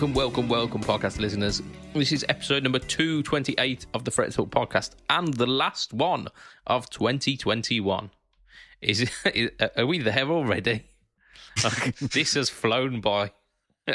[0.00, 1.60] Welcome, welcome, welcome, podcast listeners.
[1.92, 6.28] This is episode number 228 of the Fret Talk podcast and the last one
[6.66, 8.10] of 2021.
[8.80, 10.84] Is, is Are we there already?
[12.00, 13.32] This has flown by.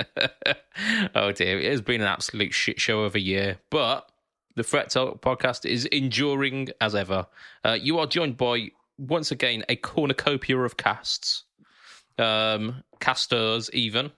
[1.16, 4.08] oh dear, it has been an absolute shit show of a year, but
[4.56, 7.26] the Fret Talk podcast is enduring as ever.
[7.64, 8.70] Uh, you are joined by,
[9.00, 11.46] once again, a cornucopia of casts,
[12.20, 14.12] um, casters, even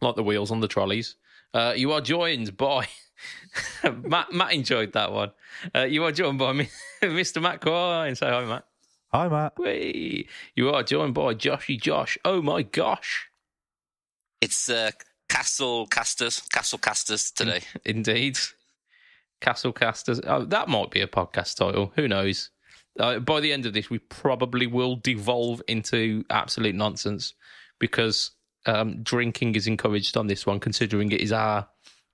[0.00, 1.16] like the wheels on the trolleys.
[1.54, 2.86] Uh, you are joined by
[4.04, 4.32] Matt.
[4.32, 5.32] Matt enjoyed that one.
[5.74, 6.68] Uh, you are joined by me,
[7.02, 7.40] Mr.
[7.42, 8.14] Matt Quine.
[8.14, 8.64] Say hi, Matt.
[9.12, 9.58] Hi, Matt.
[9.58, 10.28] Whee.
[10.54, 12.18] You are joined by Joshy Josh.
[12.24, 13.28] Oh my gosh.
[14.40, 14.90] It's uh,
[15.28, 17.62] Castle Casters, Castle Casters today.
[17.84, 18.38] Indeed.
[19.40, 20.20] Castle Casters.
[20.26, 21.92] Oh, that might be a podcast title.
[21.96, 22.50] Who knows?
[22.98, 27.34] Uh, by the end of this, we probably will devolve into absolute nonsense
[27.78, 28.32] because
[28.68, 31.66] um, drinking is encouraged on this one, considering it is our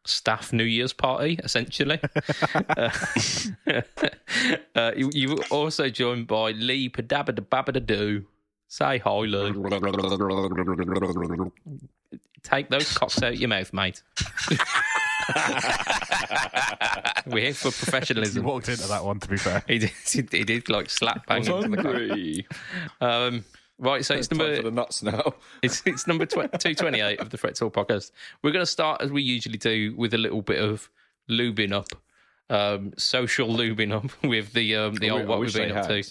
[0.06, 1.98] staff New Year's party, essentially.
[2.76, 2.90] uh,
[4.74, 8.24] uh, you, you were also joined by Lee Padabadababadoo.
[8.68, 9.52] Say hi, Lee.
[12.42, 14.02] Take those cocks out your mouth, mate.
[17.26, 18.44] We're here for He professionalism.
[18.44, 19.64] walked into that one, to be fair.
[19.66, 22.44] He did, he did like slap bang into the
[23.00, 23.08] cock.
[23.08, 23.44] Um,
[23.78, 25.34] right, so it's number the nuts now.
[25.62, 28.12] it's, it's number tw- 228 of the Fret Talk podcast.
[28.42, 30.90] We're going to start, as we usually do, with a little bit of
[31.30, 31.88] lubing up,
[32.50, 36.02] um, social lubing up with the um, the I old what we've been up to.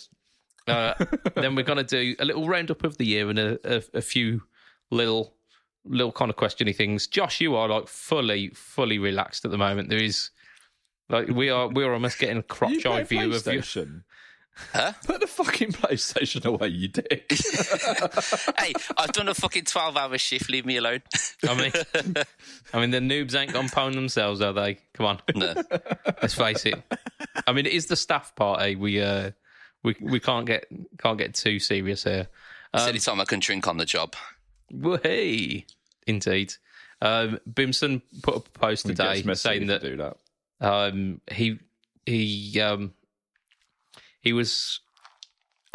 [0.65, 0.93] Uh,
[1.35, 4.01] then we're going to do a little roundup of the year and a, a, a
[4.01, 4.43] few
[4.91, 5.35] little
[5.85, 7.07] little kind of questiony things.
[7.07, 9.89] Josh, you are like fully fully relaxed at the moment.
[9.89, 10.29] There is
[11.09, 13.61] like we are we are almost getting a crotch eye view of you.
[14.53, 14.71] PlayStation.
[14.73, 14.93] Huh?
[15.05, 17.31] Put the fucking PlayStation away, you dick.
[18.59, 21.01] hey, I've done a fucking 12 hour shift, leave me alone.
[21.47, 21.71] I mean,
[22.73, 24.77] I mean the noobs ain't gonna pwn themselves, are they?
[24.93, 25.19] Come on.
[25.35, 25.53] no.
[26.21, 26.75] Let's face it.
[27.47, 28.75] I mean, it is the staff party.
[28.75, 29.31] We uh,
[29.83, 30.65] we we can't get
[30.97, 32.27] can't get too serious here.
[32.73, 34.15] It's any time I can drink on the job.
[34.71, 35.65] Well, hey,
[36.07, 36.53] indeed.
[37.01, 40.17] Um, Bimson put up a post today saying that you do that.
[40.61, 41.59] um, he
[42.05, 42.93] he um,
[44.23, 44.79] he was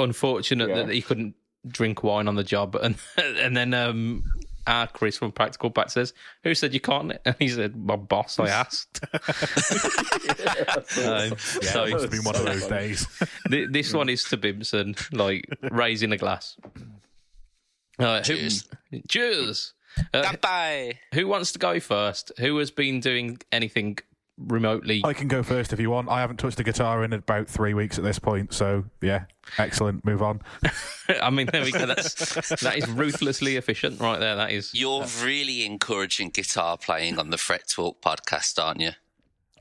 [0.00, 0.82] unfortunate Yeah.
[0.82, 1.34] that he couldn't
[1.66, 4.24] drink wine on the job, and and then um,
[4.66, 6.12] our Chris from Practical Pat says,
[6.44, 9.00] "Who said you can't?" And he said, "My boss." I asked.
[9.04, 9.14] Um,
[11.62, 13.06] Yeah, so it's been one of those days.
[13.48, 16.56] Th- this one is to Bimson, like raising a glass.
[17.98, 18.68] Uh, who- Cheers.
[19.08, 19.74] cheers.
[20.14, 20.98] Uh, Goodbye.
[21.12, 22.30] who wants to go first?
[22.38, 23.98] Who has been doing anything
[24.38, 25.02] remotely?
[25.04, 26.08] I can go first if you want.
[26.08, 29.24] I haven't touched a guitar in about three weeks at this point, so yeah,
[29.58, 30.04] excellent.
[30.04, 30.40] Move on.
[31.22, 31.86] I mean, there we go.
[31.86, 32.14] That's
[32.60, 34.36] that is ruthlessly efficient, right there.
[34.36, 34.74] That is.
[34.74, 38.90] You're really encouraging guitar playing on the Fret Talk podcast, aren't you?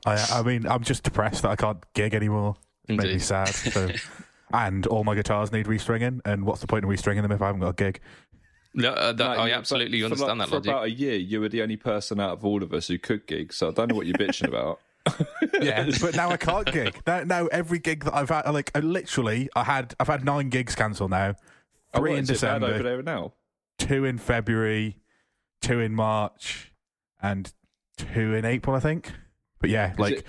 [0.06, 2.56] I, I mean, I'm just depressed that I can't gig anymore.
[2.88, 3.48] It made me sad.
[3.48, 3.90] So,
[4.52, 6.20] and all my guitars need restringing.
[6.24, 8.00] And what's the point of restringing them if I haven't got a gig?
[8.78, 10.70] No, uh, that, No, I absolutely but understand for like, that for logic.
[10.70, 13.26] about a year, you were the only person out of all of us who could
[13.26, 14.80] gig, so I don't know what you're bitching about.
[15.60, 17.00] Yeah, but now I can't gig.
[17.06, 20.48] Now, now every gig that I've had, like I literally, I had, I've had nine
[20.50, 21.34] gigs cancelled now.
[21.94, 23.32] Oh, Three what, in is it bad December, over there now.
[23.78, 24.98] two in February,
[25.62, 26.72] two in March,
[27.22, 27.52] and
[27.96, 29.12] two in April, I think.
[29.60, 30.26] But yeah, like it-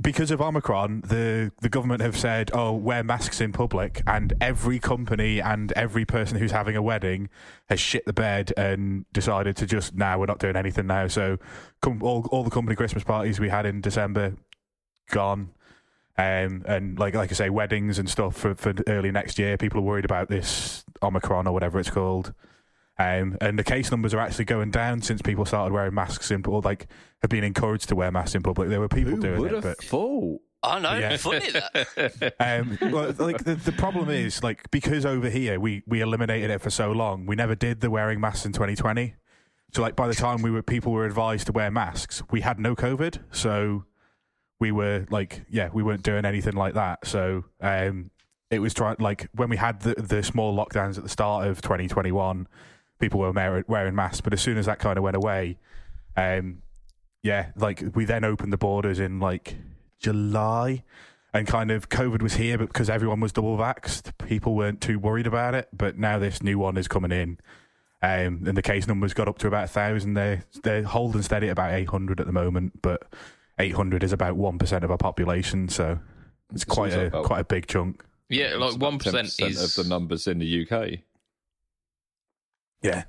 [0.00, 4.78] because of Omicron, the the government have said, "Oh, wear masks in public," and every
[4.78, 7.28] company and every person who's having a wedding
[7.68, 11.08] has shit the bed and decided to just now we're not doing anything now.
[11.08, 11.38] So,
[11.82, 14.36] com- all all the company Christmas parties we had in December
[15.10, 15.50] gone.
[16.18, 19.56] Um, and like like I say, weddings and stuff for, for early next year.
[19.56, 22.32] People are worried about this Omicron or whatever it's called.
[22.98, 26.44] Um, and the case numbers are actually going down since people started wearing masks in,
[26.46, 26.86] or like
[27.22, 28.68] have been encouraged to wear masks in public.
[28.68, 30.40] There were people Who doing would it, have but thought?
[30.64, 30.96] Oh, no.
[30.96, 31.16] Yeah.
[31.16, 32.34] Funny that.
[32.40, 36.60] um, well, like the, the problem is like because over here we we eliminated it
[36.60, 39.14] for so long, we never did the wearing masks in 2020.
[39.72, 42.60] So like by the time we were people were advised to wear masks, we had
[42.60, 43.86] no COVID, so
[44.60, 47.06] we were like yeah we weren't doing anything like that.
[47.06, 48.10] So um,
[48.50, 51.60] it was trying like when we had the the small lockdowns at the start of
[51.62, 52.46] 2021,
[53.02, 55.58] people were wearing, wearing masks, but as soon as that kind of went away,
[56.16, 56.62] um,
[57.22, 59.56] yeah, like we then opened the borders in like
[59.98, 60.84] July
[61.34, 64.98] and kind of COVID was here, but because everyone was double vaxxed, people weren't too
[64.98, 65.68] worried about it.
[65.72, 67.38] But now this new one is coming in,
[68.02, 70.14] um, and the case numbers got up to about a thousand.
[70.14, 73.02] They're they're holding steady at about eight hundred at the moment, but
[73.58, 75.98] eight hundred is about one percent of our population, so
[76.54, 78.04] it's quite a about- quite a big chunk.
[78.28, 81.00] yeah, like one percent is of the numbers in the UK.
[82.82, 83.04] Yeah,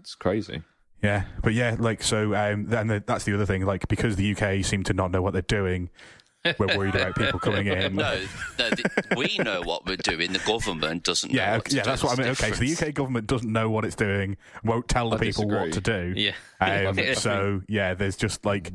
[0.00, 0.62] It's crazy.
[1.02, 2.34] Yeah, but yeah, like so.
[2.34, 3.64] Um, then the, that's the other thing.
[3.64, 5.90] Like because the UK seem to not know what they're doing,
[6.58, 7.94] we're worried about people coming in.
[7.94, 8.20] No,
[8.58, 8.86] no, th-
[9.16, 10.32] we know what we're doing.
[10.32, 11.32] The government doesn't.
[11.32, 11.90] know Yeah, to yeah, do.
[11.90, 12.30] that's what I mean.
[12.32, 12.88] It's Okay, so the.
[12.88, 16.14] UK government doesn't know what it's doing, won't tell the I people what to do.
[16.16, 16.32] Yeah.
[16.60, 18.72] Um, so yeah, there's just like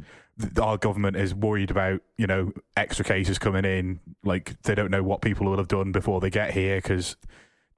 [0.62, 4.00] our government is worried about you know extra cases coming in.
[4.24, 7.18] Like they don't know what people will have done before they get here because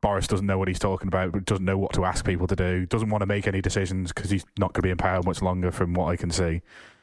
[0.05, 2.85] Boris doesn't know what he's talking about, doesn't know what to ask people to do.
[2.85, 5.41] Doesn't want to make any decisions because he's not going to be in power much
[5.41, 5.71] longer.
[5.71, 6.61] From what I can see,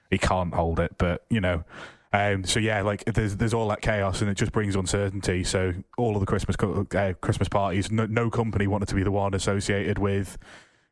[0.08, 0.96] he can't hold it.
[0.98, 1.64] But you know.
[2.12, 5.42] Um, so yeah, like there's there's all that chaos and it just brings uncertainty.
[5.42, 9.10] So all of the Christmas uh, Christmas parties, no, no company wanted to be the
[9.10, 10.38] one associated with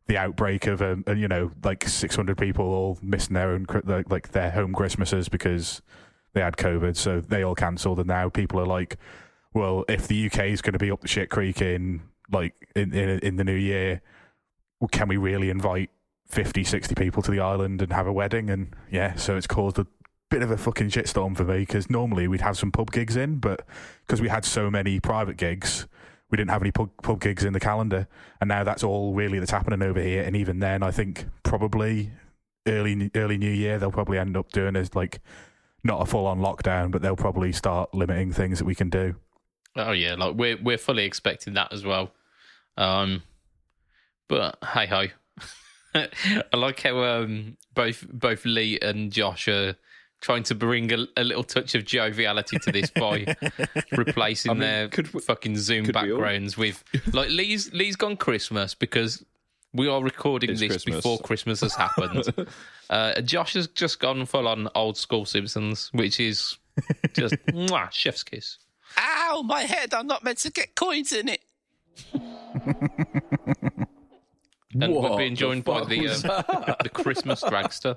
[0.09, 3.67] the outbreak of um, you know like 600 people all missing their own
[4.09, 5.81] like their home Christmases because
[6.33, 8.97] they had COVID, so they all cancelled, and now people are like,
[9.53, 12.03] well, if the UK is going to be up the shit creek in
[12.33, 14.03] like in in, in the new year,
[14.91, 15.91] can we really invite
[16.29, 18.51] 50, 60 people to the island and have a wedding?
[18.51, 19.87] And yeah, so it's caused a
[20.31, 23.39] bit of a fucking shitstorm for me because normally we'd have some pub gigs in,
[23.39, 23.67] but
[24.07, 25.87] because we had so many private gigs,
[26.31, 28.07] we didn't have any pub, pub gigs in the calendar,
[28.41, 30.23] and now that's all really that's happening over here.
[30.23, 32.13] And even then, I think probably
[32.67, 35.21] early early New Year they'll probably end up doing as like
[35.83, 39.17] not a full on lockdown, but they'll probably start limiting things that we can do.
[39.77, 42.11] Oh yeah, like we're we're fully expecting that as well.
[42.77, 43.23] Um,
[44.29, 45.07] but hey ho,
[45.95, 49.77] I like how um both both Lee and Josh are
[50.21, 53.35] trying to bring a, a little touch of joviality to this by
[53.97, 56.83] replacing I mean, their we- fucking Zoom backgrounds with
[57.13, 59.25] like Lee's Lee's gone Christmas because
[59.73, 60.97] we are recording It's this Christmas.
[60.97, 62.25] before Christmas has happened.
[62.91, 66.59] uh, Josh has just gone full on old school Simpsons, which is
[67.15, 68.59] just mwah, chef's kiss.
[68.99, 69.95] Ow, my head!
[69.95, 71.41] I'm not meant to get coins in it.
[74.73, 77.97] And What we're being the joined by fuck the was uh, the Christmas dragster.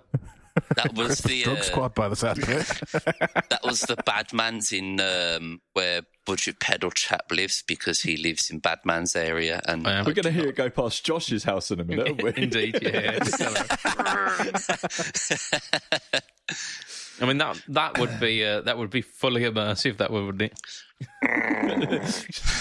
[0.76, 2.68] That was the Drug uh, squad by the sound of it.
[3.50, 8.62] that was the Badman's in um, where Budget Pedal Chap lives because he lives in
[8.62, 10.06] Badman's area, and I am.
[10.06, 12.34] We're going to hear it go past Josh's house in a minute, aren't we?
[12.44, 13.20] Indeed, yeah.
[17.22, 19.98] I mean that that would be uh, that would be fully immersive.
[19.98, 20.60] That would, wouldn't it?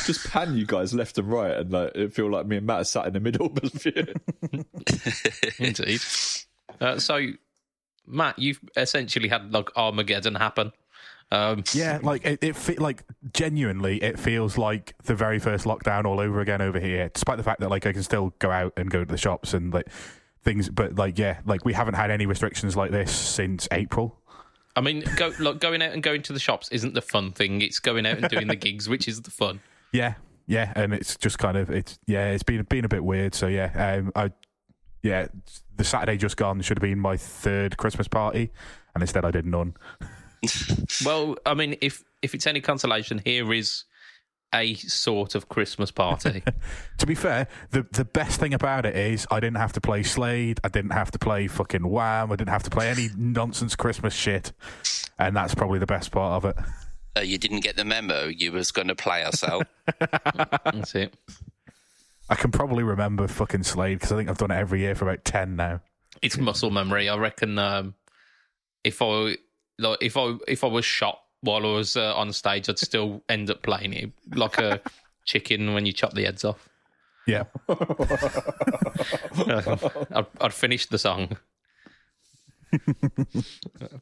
[0.04, 2.80] Just pan you guys left and right, and like it feel like me and Matt
[2.80, 3.48] are sat in the middle.
[5.58, 6.00] Indeed.
[6.80, 7.26] Uh, so,
[8.06, 10.72] Matt, you've essentially had like Armageddon happen.
[11.30, 16.04] Um, Yeah, like it, it fe- like genuinely, it feels like the very first lockdown
[16.04, 17.10] all over again over here.
[17.12, 19.54] Despite the fact that like I can still go out and go to the shops
[19.54, 19.88] and like
[20.42, 24.18] things, but like yeah, like we haven't had any restrictions like this since April.
[24.74, 27.60] I mean, go, like, going out and going to the shops isn't the fun thing.
[27.60, 29.60] It's going out and doing the gigs, which is the fun.
[29.92, 30.14] Yeah,
[30.46, 33.34] yeah, and it's just kind of it's yeah, it's been been a bit weird.
[33.34, 34.32] So yeah, um, I
[35.02, 35.26] yeah,
[35.76, 38.50] the Saturday just gone should have been my third Christmas party,
[38.94, 39.74] and instead I did none.
[41.04, 43.84] Well, I mean, if if it's any consolation, here is
[44.54, 46.42] a sort of Christmas party.
[46.98, 50.04] To be fair, the the best thing about it is I didn't have to play
[50.04, 53.74] Slade, I didn't have to play fucking Wham, I didn't have to play any nonsense
[53.74, 54.52] Christmas shit,
[55.18, 56.64] and that's probably the best part of it.
[57.16, 58.26] uh, you didn't get the memo.
[58.28, 59.66] You was going to play us out.
[60.64, 61.12] That's it.
[62.30, 65.08] I can probably remember fucking Slade because I think I've done it every year for
[65.08, 65.80] about ten now.
[66.22, 67.08] It's muscle memory.
[67.08, 67.58] I reckon.
[67.58, 67.94] Um,
[68.84, 69.36] if I
[69.78, 73.22] like, if I if I was shot while I was uh, on stage, I'd still
[73.28, 74.80] end up playing it like a
[75.24, 76.68] chicken when you chop the heads off.
[77.26, 77.76] Yeah, I'd,
[80.40, 81.36] I'd finish the song.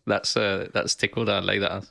[0.06, 1.58] that's uh, that's tickled early.
[1.58, 1.86] That.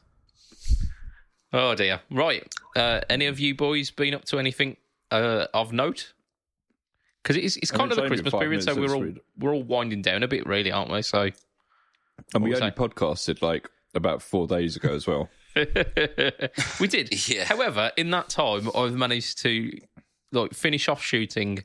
[1.53, 2.01] Oh dear.
[2.09, 2.47] Right.
[2.75, 4.77] Uh, any of you boys been up to anything
[5.11, 6.13] uh, of note?
[7.21, 9.17] Because it's it's kind of the Christmas period, so we're all sweet.
[9.37, 11.01] we're all winding down a bit, really, aren't we?
[11.01, 11.29] So
[12.33, 15.29] and we What was only podcasted like about four days ago as well.
[16.79, 17.09] we did.
[17.29, 17.45] Yeah.
[17.45, 19.71] However, in that time, I've managed to
[20.31, 21.63] like finish off shooting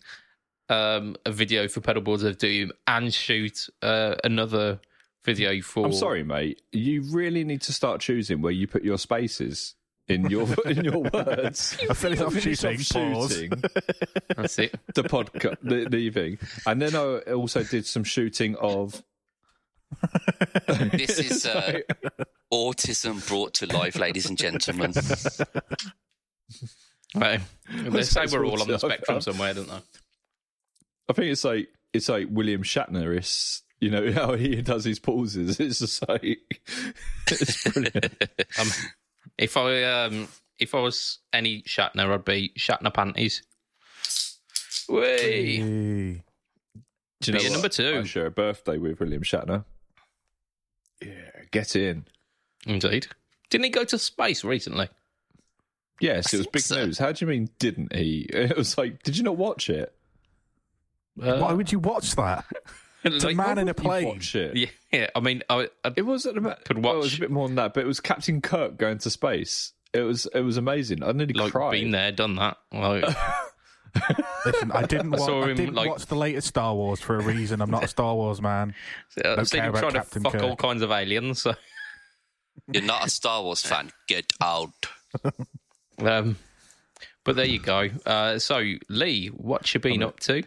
[0.69, 4.81] um, a video for Pedalboards of Doom and shoot uh, another
[5.25, 5.87] video for.
[5.87, 6.63] I'm sorry, mate.
[6.73, 9.75] You really need to start choosing where you put your spaces
[10.09, 11.77] in your in your words.
[11.89, 13.11] I finished off Finish shooting.
[13.15, 13.45] pause.
[14.37, 14.75] That's it.
[14.95, 19.03] the podcast, the, the thing, and then I also did some shooting of.
[20.93, 21.81] This is uh,
[22.53, 24.93] autism brought to life, ladies and gentlemen.
[27.17, 27.41] Right.
[27.73, 29.81] They say we're all on the I've spectrum somewhere, don't they?
[31.09, 33.63] I think it's like it's like William Shatner is.
[33.81, 35.61] You know how he does his pauses.
[35.61, 36.39] It's just like
[37.31, 38.17] it's brilliant.
[38.59, 38.69] Um,
[39.39, 40.27] if I um,
[40.59, 43.43] if I was any Shatner, I'd be Shatner panties.
[44.89, 45.57] Whey!
[45.57, 46.23] Hey.
[47.21, 47.53] Do you know Yeah, what?
[47.53, 48.01] number two.
[48.03, 49.65] I share a birthday with William Shatner.
[51.05, 52.07] Yeah, get in.
[52.67, 53.09] Indeed.
[53.51, 54.89] Didn't he go to space recently?
[56.01, 56.85] Yes, it was big so.
[56.85, 56.99] news.
[56.99, 58.29] How do you mean, didn't he?
[58.33, 59.95] It was like, did you not watch it?
[61.23, 62.45] Uh, Why would you watch that?
[63.07, 64.09] It's a man in a plane.
[64.09, 64.57] watch it.
[64.57, 65.11] Yeah, yeah.
[65.15, 66.65] I mean, I, I, It wasn't about.
[66.65, 68.97] Could well, it was a bit more than that, but it was Captain Kirk going
[68.97, 69.73] to space.
[69.93, 71.03] It was it was amazing.
[71.05, 71.73] I nearly like cried.
[71.73, 72.57] been there, done that.
[72.73, 73.05] Like,
[74.47, 77.17] Listen, I didn't, wa- saw I him, didn't like- watch the latest Star Wars for
[77.17, 77.61] a reason.
[77.61, 78.75] I'm not a Star Wars man.
[79.25, 80.43] I've seen him about trying to fuck Kirk.
[80.43, 81.43] all kinds of aliens.
[81.43, 81.55] So,
[82.73, 83.91] You're not a Star Wars fan.
[84.09, 84.71] Get out.
[85.99, 86.37] um,
[87.25, 87.89] but there you go.
[88.05, 90.43] Uh, so, Lee, what you been up to?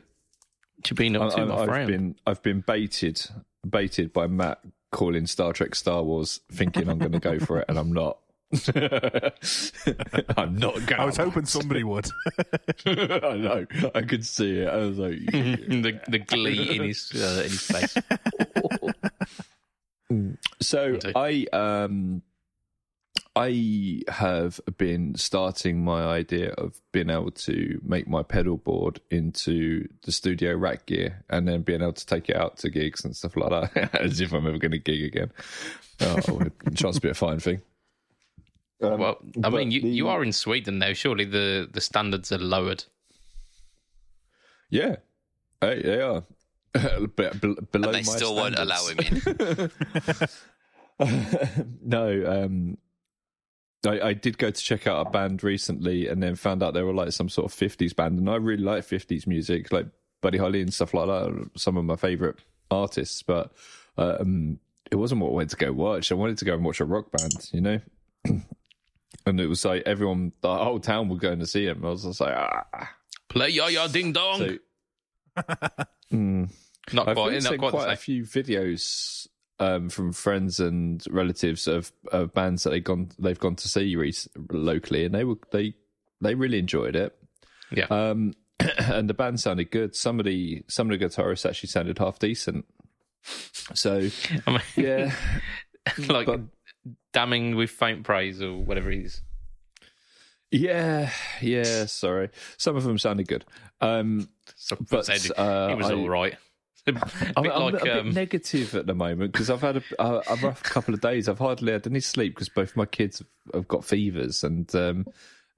[0.76, 1.88] What you been up to, I, my have friend?
[1.88, 3.22] been I've been baited
[3.68, 4.60] baited by Matt
[4.92, 8.18] calling Star Trek Star Wars, thinking I'm going to go for it, and I'm not.
[10.38, 11.02] I'm not going.
[11.02, 12.08] I was hoping somebody would.
[12.86, 13.66] I know.
[13.94, 14.70] I could see it.
[14.70, 17.98] I was like, the the glee in his uh, in his face.
[20.62, 22.22] So I um
[23.36, 29.88] I have been starting my idea of being able to make my pedal board into
[30.04, 33.16] the studio rack gear and then being able to take it out to gigs and
[33.16, 35.32] stuff like that as if I'm ever going to gig again.
[36.00, 36.42] Oh,
[36.74, 37.62] chance to be a fine thing.
[38.82, 40.94] Um, Well, I mean, you, the- you are in Sweden now.
[40.94, 42.84] Surely the, the standards are lowered.
[44.70, 44.98] Yeah,
[45.62, 46.24] Hey, they are.
[47.16, 49.26] But be- below And they my still won't allow standards.
[49.26, 49.72] him
[51.00, 51.00] in.
[51.84, 52.78] no, um,
[53.86, 56.82] I, I did go to check out a band recently, and then found out they
[56.84, 59.88] were like some sort of fifties band, and I really like fifties music, like
[60.22, 61.50] Buddy Holly and stuff like that.
[61.56, 62.38] Some of my favorite
[62.72, 63.52] artists, but
[63.98, 64.60] um,
[64.92, 66.12] it wasn't what I wanted to go watch.
[66.12, 67.80] I wanted to go and watch a rock band, you know.
[69.28, 71.86] and it was like everyone, the whole town were going to see him.
[71.86, 72.90] I was just like, ah.
[73.30, 74.40] Play ya ya ding dong.
[74.40, 74.58] So,
[76.14, 76.50] Mm.
[76.94, 77.32] not I've quite.
[77.32, 77.72] been Not quite.
[77.72, 79.28] quite a few videos
[79.60, 83.96] um, from friends and relatives of, of bands that they gone they've gone to see
[83.98, 84.14] rec-
[84.52, 85.74] locally, and they were they
[86.22, 87.14] they really enjoyed it.
[87.72, 87.88] Yeah.
[87.90, 88.34] Um,
[88.78, 89.96] and the band sounded good.
[89.96, 92.66] Some of the some of the guitarists actually sounded half decent.
[93.74, 94.08] So
[94.48, 95.14] I mean, yeah,
[96.08, 96.42] like but-
[97.14, 99.22] damning with faint praise or whatever it is.
[100.52, 101.86] yeah, yeah.
[101.86, 103.46] Sorry, some of them sounded good.
[103.82, 106.36] Um, So, But, uh, it was I- all right.
[106.88, 106.92] A
[107.36, 109.84] I'm, bit I'm like a bit um, negative at the moment because I've had a,
[110.00, 111.28] a, a rough couple of days.
[111.28, 115.06] I've hardly had any sleep because both my kids have, have got fevers, and um,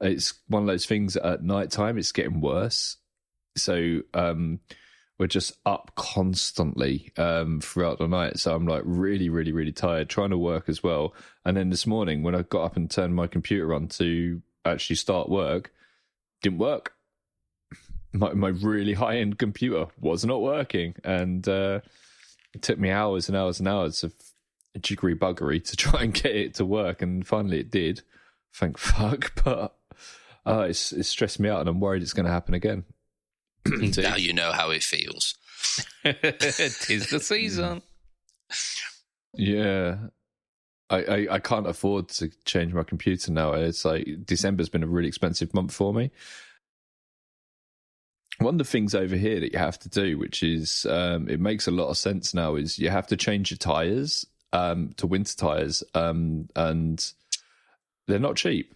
[0.01, 1.15] it's one of those things.
[1.17, 2.97] At night time, it's getting worse.
[3.55, 4.59] So um,
[5.19, 8.39] we're just up constantly um, throughout the night.
[8.39, 11.13] So I'm like really, really, really tired, trying to work as well.
[11.45, 14.95] And then this morning, when I got up and turned my computer on to actually
[14.95, 15.71] start work,
[16.41, 16.93] didn't work
[18.13, 21.79] my, my really high end computer was not working, and uh,
[22.53, 24.13] it took me hours and hours and hours of
[24.81, 28.01] jiggery buggery to try and get it to work, and finally it did.
[28.53, 29.75] Thank fuck, but
[30.45, 32.85] uh, it's it's stressed me out, and I'm worried it's going to happen again.
[33.65, 34.03] indeed.
[34.03, 35.35] Now you know how it feels.
[36.03, 37.81] Tis the season.
[39.33, 39.97] Yeah.
[40.89, 43.53] I, I, I can't afford to change my computer now.
[43.53, 46.11] It's like December's been a really expensive month for me.
[48.39, 51.39] One of the things over here that you have to do, which is um, it
[51.39, 55.05] makes a lot of sense now, is you have to change your tires um, to
[55.05, 57.11] winter tires, um, and
[58.07, 58.73] they're not cheap,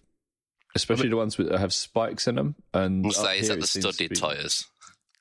[0.74, 2.54] especially the ones that have spikes in them.
[2.74, 4.16] And Must up say, is that the it seems to studded be-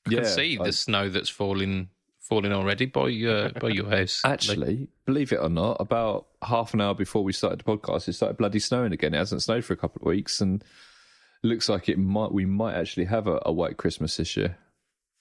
[0.10, 0.17] tyres?
[0.19, 1.89] I can see I- the snow that's falling
[2.22, 4.22] falling already by your by your house.
[4.24, 8.13] Actually, believe it or not, about half an hour before we started the podcast, it
[8.13, 9.13] started bloody snowing again.
[9.13, 10.63] It hasn't snowed for a couple of weeks, and
[11.43, 12.31] looks like it might.
[12.31, 14.57] We might actually have a, a white Christmas this year.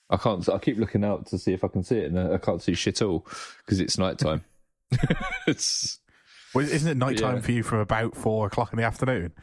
[0.09, 0.47] I can't.
[0.47, 2.73] I keep looking out to see if I can see it, and I can't see
[2.73, 3.25] shit all
[3.65, 4.43] because it's night time.
[5.47, 5.99] it's
[6.53, 7.41] Well, isn't it night time Yeah.
[7.41, 9.33] for you from about four o'clock in the afternoon?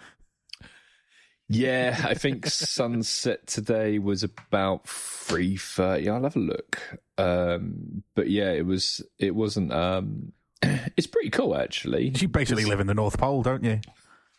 [1.51, 2.05] Yeah.
[2.09, 6.09] I think sunset today was about three thirty.
[6.09, 6.81] I'll have a look.
[7.19, 9.03] Um, but yeah, it was.
[9.19, 9.73] It wasn't.
[9.73, 10.33] Um,
[10.97, 12.09] it's pretty cool actually.
[12.17, 13.81] You basically live in the North Pole, don't you?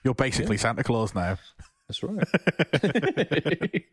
[0.03, 1.38] You're basically Santa Claus now.
[1.88, 3.84] That's right.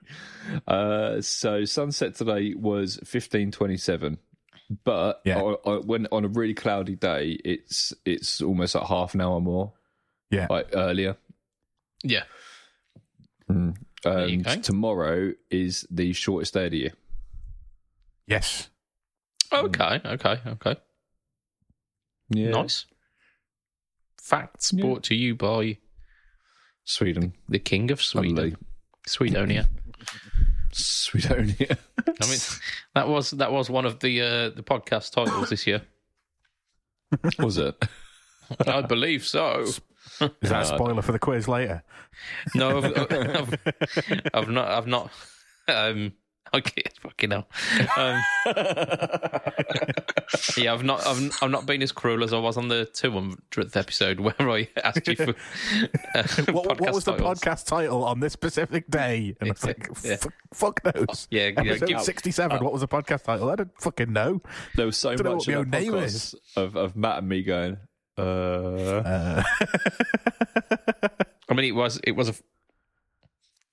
[0.68, 4.18] uh, so sunset today was fifteen twenty seven,
[4.84, 5.40] but Yeah.
[5.40, 9.40] on, on, when on a really cloudy day, it's it's almost like half an hour
[9.40, 9.72] more,
[10.30, 10.46] Yeah.
[10.48, 11.16] like earlier.
[12.02, 12.22] yeah,
[13.50, 13.76] Mm.
[14.04, 16.92] There And tomorrow is the shortest day of the year.
[18.26, 18.68] Yes.
[19.52, 20.76] okay, okay, okay.
[22.30, 22.84] Yeah, Nice.
[24.20, 24.82] Facts Yeah.
[24.82, 25.78] brought to you by
[26.84, 28.56] Sweden, the King of Sweden, Lovely.
[29.08, 29.66] Swedonia.
[30.72, 31.78] Swedonia.
[32.06, 32.38] I mean,
[32.94, 35.82] That was that was one of the uh, the podcast titles this year.
[37.38, 37.82] Was it?
[38.66, 39.60] I believe so.
[39.62, 39.80] Is
[40.42, 41.82] that a spoiler for the quiz later?
[42.54, 43.54] No, I've, I've,
[44.34, 44.68] I've not.
[44.68, 45.10] I've not.
[45.68, 46.12] Um,
[46.54, 47.46] okay, fucking hell.
[47.96, 48.22] Um,
[50.56, 51.06] yeah, I've not.
[51.06, 54.34] I've, I've not been as cruel as I was on the two hundredth episode where
[54.50, 55.34] I asked you for.
[56.14, 57.40] Uh, What, what was the titles.
[57.40, 59.36] podcast title on this specific day?
[59.40, 60.16] And I was like, Yeah.
[60.16, 61.28] fuck, fuck knows.
[61.30, 62.64] Yeah, yeah, Episode give- 67.
[62.64, 63.50] what was the podcast title?
[63.50, 64.40] I don't fucking know.
[64.74, 66.34] There was so Don't know much what my in name is.
[66.56, 67.76] of, of Matt and me going,
[68.18, 69.42] uh, Uh,
[71.50, 72.34] I mean, it was it was a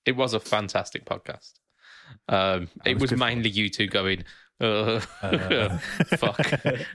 [0.04, 1.52] it was a fantastic podcast.
[2.28, 4.24] Um, it was was, mainly you two going,
[4.60, 5.00] uh,
[6.16, 6.38] fuck.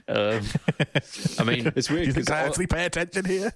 [0.08, 0.40] Um,
[1.38, 3.52] I mean, it's do weird you think because I actually pay attention here?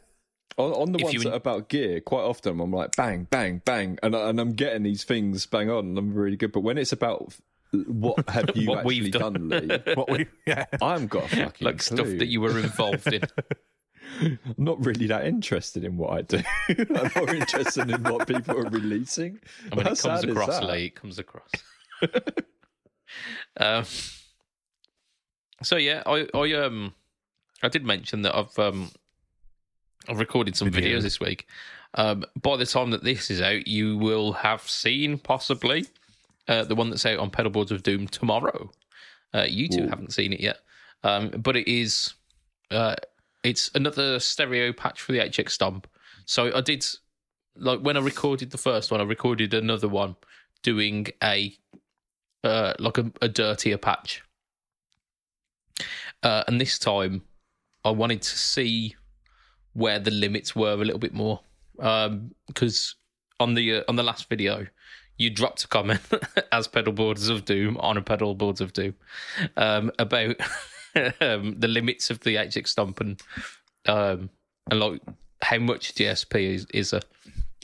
[0.59, 3.26] on, on the If ones you- that are about gear, quite often I'm like bang,
[3.31, 6.53] bang, bang, and, I- and I'm getting these things bang on, and I'm really good.
[6.53, 7.35] But when it's about
[7.73, 9.69] what have you What actually we've done, done.
[9.69, 10.67] Lee, What we, yeah.
[10.81, 13.23] I haven't got a fucking like stuff that you were involved in.
[14.21, 16.41] I'm not really that interested in what I do.
[16.69, 19.41] I'm more interested in what people are releasing.
[19.73, 20.63] I mean, How it comes across.
[20.63, 21.51] It comes across.
[23.59, 23.85] um,
[25.63, 26.95] so yeah, I, I um,
[27.63, 28.91] I did mention that I've um,
[30.09, 30.99] I've recorded some Video.
[30.99, 31.47] videos this week.
[31.95, 35.87] Um, by the time that this is out, you will have seen possibly
[36.49, 38.71] uh, the one that's out on Pedalboards of Doom tomorrow.
[39.35, 39.89] Uh, you two Ooh.
[39.89, 40.59] haven't seen it yet,
[41.02, 42.15] um, but it is
[42.71, 42.97] uh,
[43.47, 45.87] it's another stereo patch for the HX Stomp.
[46.25, 46.85] So I did
[47.56, 50.17] like when I recorded the first one, I recorded another one
[50.63, 51.56] doing a
[52.43, 54.23] uh, like a, a dirtier patch.
[56.23, 57.23] Uh, and this time,
[57.85, 58.97] I wanted to see
[59.75, 61.41] where the limits were a little bit more,
[61.76, 62.97] because
[63.39, 64.67] on the uh, on the last video,
[65.19, 66.00] you dropped a comment
[66.52, 68.95] as pedal boards of doom on a pedal boards of doom
[69.56, 70.37] um, about
[71.21, 73.21] um, the limits of the HX Stomp and
[73.87, 74.30] um,
[74.71, 75.00] and like
[75.43, 77.00] how much DSP is, is a.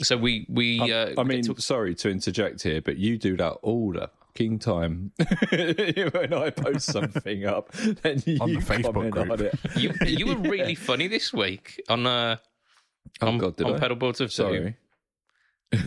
[0.02, 3.36] So we we uh, I we mean, to- sorry to interject here, but you do
[3.36, 5.12] that all the fucking time.
[5.50, 9.30] when I post something up, then you On the Facebook group.
[9.30, 9.54] on it.
[9.76, 12.36] you you were really funny this week on uh
[13.20, 13.78] Oh on, God, on I?
[13.78, 14.46] pedal boards of Doom.
[14.46, 14.76] Sorry.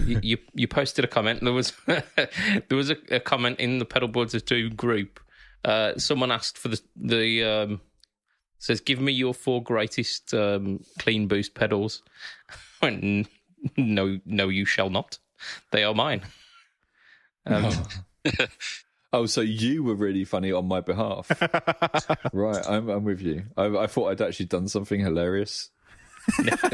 [0.06, 1.42] you, you you posted a comment.
[1.42, 5.20] There was there was a, a comment in the pedal boards of Doom group.
[5.66, 7.82] Uh, someone asked for the the um,
[8.60, 12.04] says, "Give me your four greatest um, clean boost pedals."
[12.82, 13.28] Went,
[13.76, 15.18] no, no, you shall not.
[15.72, 16.22] They are mine.
[17.48, 17.74] Um,
[19.14, 21.30] Oh, so you were really funny on my behalf,
[22.34, 22.64] right?
[22.68, 23.46] I'm, I'm with you.
[23.56, 25.70] I, I thought I'd actually done something hilarious.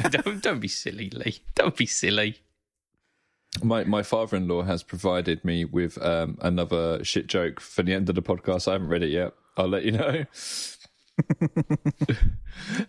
[0.09, 1.39] don't don't be silly, Lee.
[1.55, 2.37] Don't be silly.
[3.63, 7.93] My my father in law has provided me with um, another shit joke for the
[7.93, 8.67] end of the podcast.
[8.67, 9.33] I haven't read it yet.
[9.57, 10.25] I'll let you know.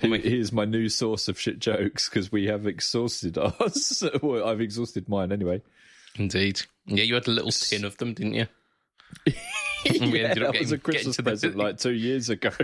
[0.01, 4.03] he, he is my new source of shit jokes because we have exhausted ours.
[4.22, 5.62] well, I've exhausted mine anyway.
[6.16, 6.62] Indeed.
[6.87, 8.46] Yeah, you had a little tin of them, didn't you?
[9.27, 9.33] We
[10.20, 12.29] yeah, ended up that was a getting- Christmas getting to the- present like two years
[12.31, 12.51] ago.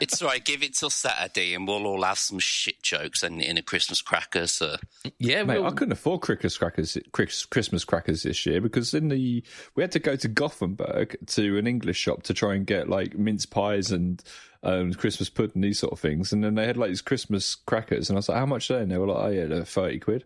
[0.00, 0.44] It's all right.
[0.44, 4.00] Give it till Saturday, and we'll all have some shit jokes and in a Christmas
[4.00, 4.46] cracker.
[4.46, 4.76] So
[5.18, 9.42] Yeah, Mate, well, I couldn't afford Christmas crackers, Christmas crackers this year because in the
[9.74, 13.16] we had to go to Gothenburg to an English shop to try and get like
[13.16, 14.22] mince pies and
[14.62, 18.08] um, Christmas pudding, these sort of things, and then they had like these Christmas crackers,
[18.08, 19.64] and I was like, "How much are they?" And they were like, "Oh yeah, they're
[19.64, 20.24] thirty quid."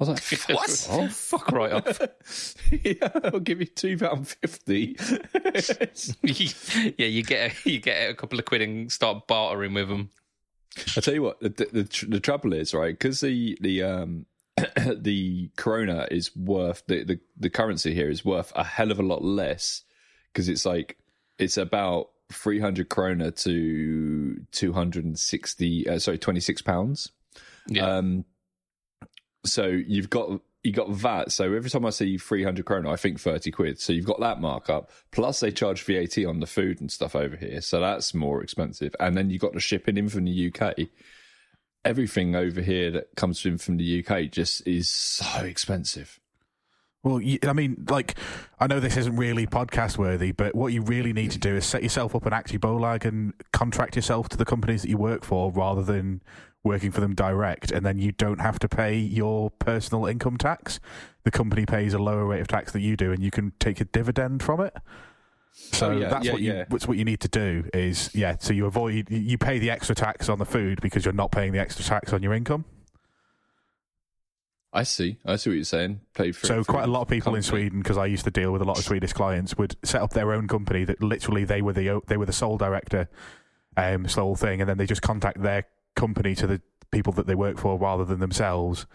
[0.00, 0.88] I was like, What?
[0.90, 2.00] Oh fuck right off.
[2.84, 4.96] yeah, I'll give you two pound fifty.
[6.22, 10.10] yeah, you get a, you get a couple of quid and start bartering with them.
[10.96, 14.26] I tell you what, the the, tr- the trouble is right because the the um
[14.86, 19.04] the krona is worth the, the the currency here is worth a hell of a
[19.04, 19.82] lot less
[20.32, 20.96] because it's like
[21.38, 27.10] it's about three hundred krona to two hundred and sixty uh, sorry twenty six pounds.
[27.66, 28.24] Yeah, Um,
[29.44, 31.30] so you've got you got VAT.
[31.32, 33.80] So every time I see three hundred krona, I think thirty quid.
[33.80, 34.90] So you've got that markup.
[35.12, 38.94] Plus they charge VAT on the food and stuff over here, so that's more expensive.
[39.00, 40.88] And then you got the shipping in from the UK.
[41.84, 46.18] Everything over here that comes in from the UK just is so expensive.
[47.04, 48.16] Well, I mean, like,
[48.58, 51.64] I know this isn't really podcast worthy, but what you really need to do is
[51.64, 55.52] set yourself up an aktiebolag and contract yourself to the companies that you work for
[55.52, 56.20] rather than
[56.64, 57.70] working for them direct.
[57.70, 60.80] And then you don't have to pay your personal income tax.
[61.24, 63.80] The company pays a lower rate of tax than you do, and you can take
[63.80, 64.74] a dividend from it.
[65.52, 66.64] So Oh, yeah, that's yeah, what you yeah.
[66.68, 68.36] that's what you need to do is yeah.
[68.38, 71.52] So you avoid you pay the extra tax on the food because you're not paying
[71.52, 72.64] the extra tax on your income.
[74.72, 75.18] I see.
[75.24, 76.00] I see what you're saying.
[76.14, 77.42] Play for So for quite a lot of people in.
[77.42, 80.12] Sweden, because I used to deal with a lot of Swedish clients, would set up
[80.12, 83.08] their own company that literally they were the they were the sole director,
[83.76, 85.64] um, whole thing, and then they just contact their
[85.96, 88.86] company to the people that they work for rather than themselves,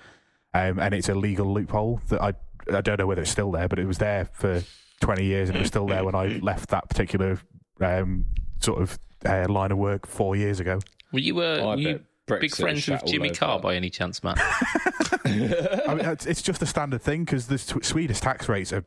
[0.53, 2.33] um, and it's a legal loophole that I
[2.71, 4.63] I don't know whether it's still there, but it was there for
[4.99, 7.39] twenty years, and it was still there when I left that particular
[7.81, 8.25] um,
[8.59, 10.79] sort of uh, line of work four years ago.
[11.11, 14.23] Were you, uh, I were you big Brexit friends with Jimmy Carr by any chance,
[14.23, 14.39] Matt?
[15.25, 18.85] I mean, it's it's just a standard thing because the Swedish tax rates are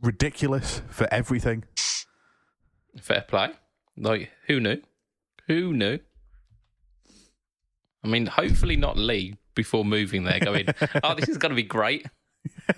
[0.00, 1.64] ridiculous for everything.
[3.00, 3.50] Fair play.
[3.96, 4.80] Like, who knew?
[5.46, 5.98] Who knew?
[8.06, 10.66] I mean, hopefully not Lee before moving there going,
[11.02, 12.06] oh, this is going to be great.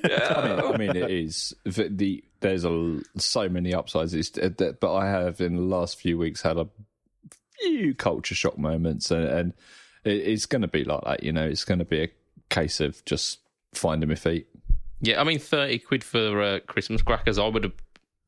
[0.04, 4.14] I mean, I mean, it is the, the there's a so many upsides.
[4.14, 6.66] It's, uh, that- but I have in the last few weeks had a
[7.60, 9.52] few culture shock moments, and, and
[10.04, 11.22] it, it's going to be like that.
[11.22, 12.08] You know, it's going to be a
[12.48, 13.40] case of just
[13.74, 14.46] finding my feet.
[15.02, 17.74] Yeah, I mean, 30 quid for uh, Christmas crackers, I would have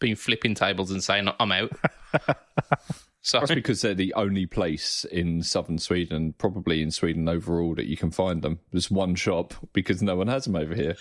[0.00, 1.72] been flipping tables and saying, I'm out.
[3.22, 7.86] so, That's because they're the only place in southern Sweden, probably in Sweden overall, that
[7.86, 8.60] you can find them.
[8.72, 10.96] There's one shop because no one has them over here.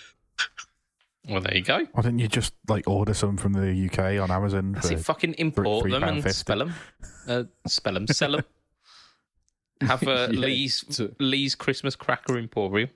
[1.28, 1.86] well, there you go.
[1.92, 4.72] Why didn't you just like order some from the UK on Amazon?
[4.72, 5.00] That's for- it.
[5.00, 6.34] Fucking import three them and fifty.
[6.36, 6.74] spell them.
[7.26, 8.06] Uh, spell them.
[8.08, 8.44] Sell them.
[9.82, 12.90] Have a Yeah, Lee's to- Lee's Christmas cracker emporium.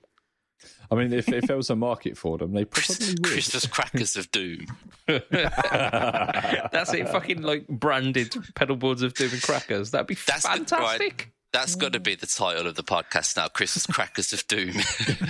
[0.91, 3.23] I mean, if, if there was a market for them, they probably would.
[3.23, 4.67] Christmas crackers of doom.
[5.07, 7.09] That's it.
[7.09, 9.91] Fucking like branded pedal boards of doom and crackers.
[9.91, 11.13] That'd be That's fantastic.
[11.19, 11.27] Right.
[11.53, 13.47] That's got to be the title of the podcast now.
[13.49, 14.75] Christmas crackers of doom.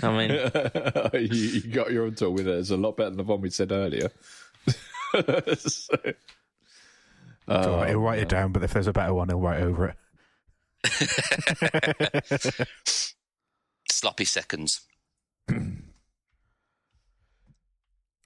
[0.02, 0.30] I mean,
[1.30, 2.58] you, you got your own tool with it.
[2.58, 4.10] It's a lot better than the one we said earlier.
[5.56, 5.96] So-
[7.46, 9.38] It's all right, he'll uh, write it down, but if there's a better one, he'll
[9.38, 9.94] write over
[10.86, 12.68] it.
[13.90, 14.80] Sloppy seconds.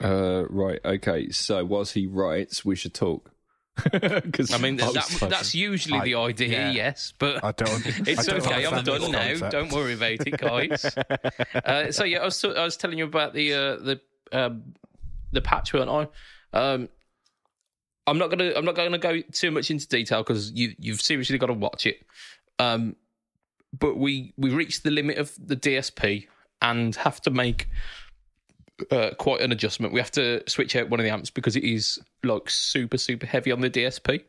[0.03, 0.79] Uh, right.
[0.85, 1.31] Okay.
[1.31, 3.33] So, whilst he writes, we should talk.
[4.33, 6.71] 'Cause I mean was that, that's usually I- the idea, yeah.
[6.73, 7.87] yes, but I don't.
[8.09, 8.67] It's I don't okay.
[8.67, 9.29] I'm done this now.
[9.29, 9.53] concept.
[9.53, 10.85] Don't worry about it, guys.
[11.65, 14.01] uh, so yeah, I was I was telling you about the uh, the
[14.33, 14.75] um,
[15.33, 16.09] the patch, weren't I?
[16.59, 16.89] Um,
[18.09, 21.39] I'm not gonna I'm not gonna go too much into detail because you you've seriously
[21.39, 22.05] got to watch it.
[22.59, 22.97] Um,
[23.79, 26.27] but we we reached the limit of the DSP
[26.63, 27.69] and have to make
[28.91, 29.93] uh, quite an adjustment.
[29.93, 33.27] We have to switch out one of the amps because it is like super super
[33.27, 34.25] heavy on the DSP.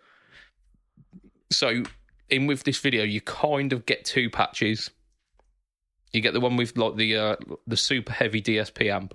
[1.52, 1.84] So
[2.30, 4.90] in with this video, you kind of get two patches.
[6.14, 7.36] You get the one with like the uh,
[7.68, 9.14] the super heavy DSP amp,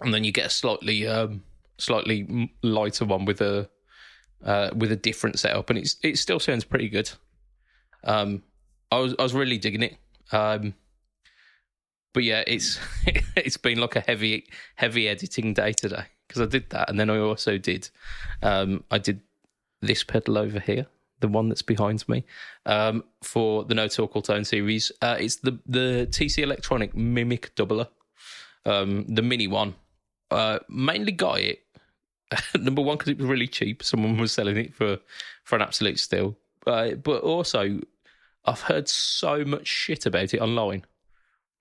[0.00, 1.42] and then you get a slightly um,
[1.78, 3.68] slightly lighter one with a
[4.44, 7.10] uh, with a different setup, and it's it still sounds pretty good.
[8.04, 8.42] Um,
[8.90, 9.96] I was I was really digging it.
[10.32, 10.74] Um,
[12.14, 12.80] but yeah, it's
[13.36, 14.46] it's been like a heavy
[14.76, 17.90] heavy editing day today because I did that, and then I also did
[18.42, 19.20] um, I did
[19.82, 20.86] this pedal over here,
[21.20, 22.24] the one that's behind me,
[22.64, 24.90] um, for the No Talk All Tone series.
[25.02, 27.88] Uh, it's the the TC Electronic Mimiq Doubler,
[28.64, 29.74] um, the mini one.
[30.30, 31.60] Uh, mainly got it
[32.58, 33.82] number one because it was really cheap.
[33.82, 34.98] Someone was selling it for
[35.42, 36.36] for an absolute steal.
[36.66, 37.80] Uh, but also,
[38.44, 40.84] I've heard so much shit about it online.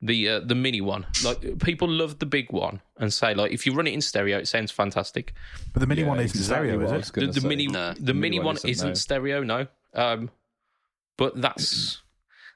[0.05, 3.65] The uh, the mini one, like people love the big one and say like if
[3.65, 5.33] you run it in stereo, it sounds fantastic.
[5.71, 7.13] But the mini Yeah, one isn't exactly stereo, is it?
[7.13, 7.47] The, gonna the say.
[7.47, 7.93] mini No.
[7.97, 8.93] the mini one isn't, isn't no.
[8.95, 9.67] stereo, no.
[9.93, 10.29] Um,
[11.17, 12.01] but that's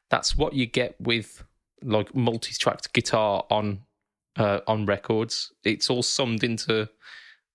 [0.09, 1.43] that's what you get with
[1.81, 3.83] like multi-tracked guitar on
[4.35, 5.53] uh, on records.
[5.63, 6.89] It's all summed into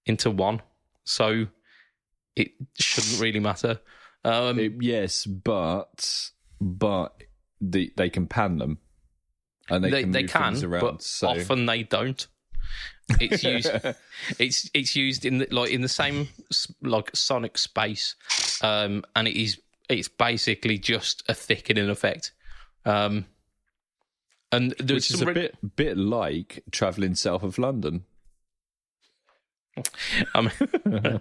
[0.07, 0.63] into one,
[1.05, 1.47] so
[2.35, 3.81] it shouldn't really matter.
[4.25, 6.31] Um, It- yes, but
[6.63, 7.15] but
[7.61, 8.79] the, they can pan them,
[9.71, 10.81] and they, they can they move can, things around.
[10.81, 12.27] but so often they don't.
[13.21, 13.71] It's used
[14.39, 16.29] it's it's used in the, like in the same
[16.83, 18.15] like sonic space,
[18.63, 22.33] um, and it is it's basically just a thickening effect.
[22.85, 23.27] Um,
[24.51, 28.05] and there's which is a re- bit bit like traveling south of London.
[30.35, 30.51] I mean,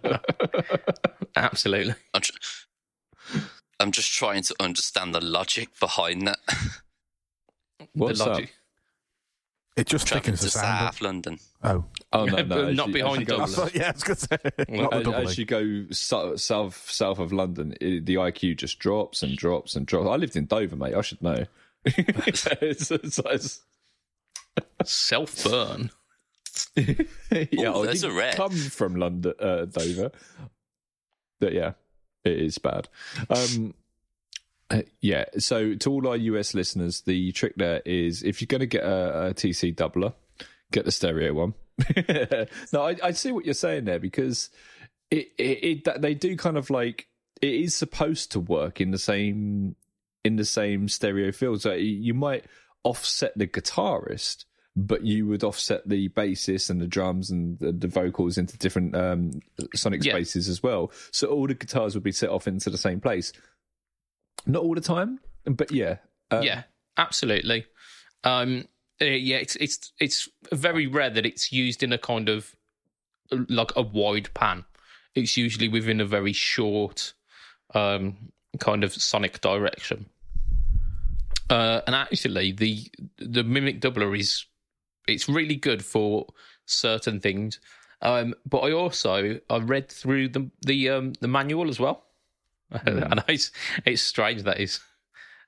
[1.36, 1.96] absolutely.
[2.14, 2.38] I'm, tr-
[3.80, 6.40] I'm just trying to understand the logic behind that.
[7.94, 8.32] What's the up?
[8.34, 8.54] logic.
[9.78, 10.80] It just Traveling thickens to the sound.
[10.96, 11.40] South London.
[11.64, 13.50] Oh, Oh no, no, not you- behind as you Dublin.
[13.50, 14.38] thought, yeah, I was going to say
[14.82, 19.24] not As, as you go so, south south of London, it, the IQ just drops
[19.24, 20.08] and drops and drops.
[20.10, 20.94] I lived in Dover, mate.
[20.94, 21.46] I should know.
[21.86, 23.62] it's, it's, it's,
[24.84, 25.90] Self burn.
[26.76, 26.94] yeah,
[27.70, 28.34] Ooh, I there's didn't a rare.
[28.34, 30.12] come from London, uh, Dover.
[31.40, 31.74] But yeah,
[32.26, 32.90] it is bad.
[33.30, 33.74] Um,
[35.02, 35.26] yeah.
[35.38, 38.84] So to all our US listeners, the trick there is if you're going to get
[38.84, 40.14] a, a TC doubler,
[40.72, 41.54] get the stereo one.
[42.74, 44.50] no, I, I see what you're saying there because
[45.10, 47.08] it, it, it they do kind of like
[47.42, 49.76] it is supposed to work in the same
[50.24, 51.62] in the same stereo field.
[51.62, 52.46] So you might
[52.84, 57.88] offset the guitarist, but you would offset the bassist and the drums and the, the
[57.88, 59.32] vocals into different um,
[59.74, 60.14] sonic Yeah.
[60.14, 60.92] spaces as well.
[61.12, 63.34] So all the guitars would be set off into the same place.
[64.46, 65.98] Not all the time, but yeah.
[66.30, 66.64] Um, yeah,
[66.98, 67.66] absolutely.
[68.24, 68.68] Um,
[69.02, 72.56] uh, yeah, it's it's it's very rare that it's used in a kind of
[73.32, 74.66] like a wide pan.
[75.16, 77.14] It's usually within a very short
[77.74, 80.08] um, kind of sonic direction.
[81.50, 84.46] Uh, and actually, the the Mimiq doubler is
[85.08, 86.28] it's really good for
[86.66, 87.60] certain things.
[88.02, 92.06] Um, but I also I read through the the um, the manual as well,
[92.86, 93.52] and it's
[93.86, 94.80] it's strange that is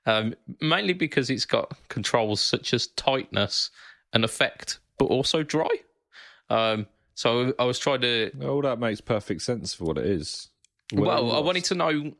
[0.06, 3.70] um, mainly because it's got controls such as tightness
[4.12, 5.70] and effect, but also dry.
[6.50, 8.30] Um, so I was trying to.
[8.42, 10.48] All that makes perfect sense for what it is.
[10.92, 12.12] Well, I wanted to know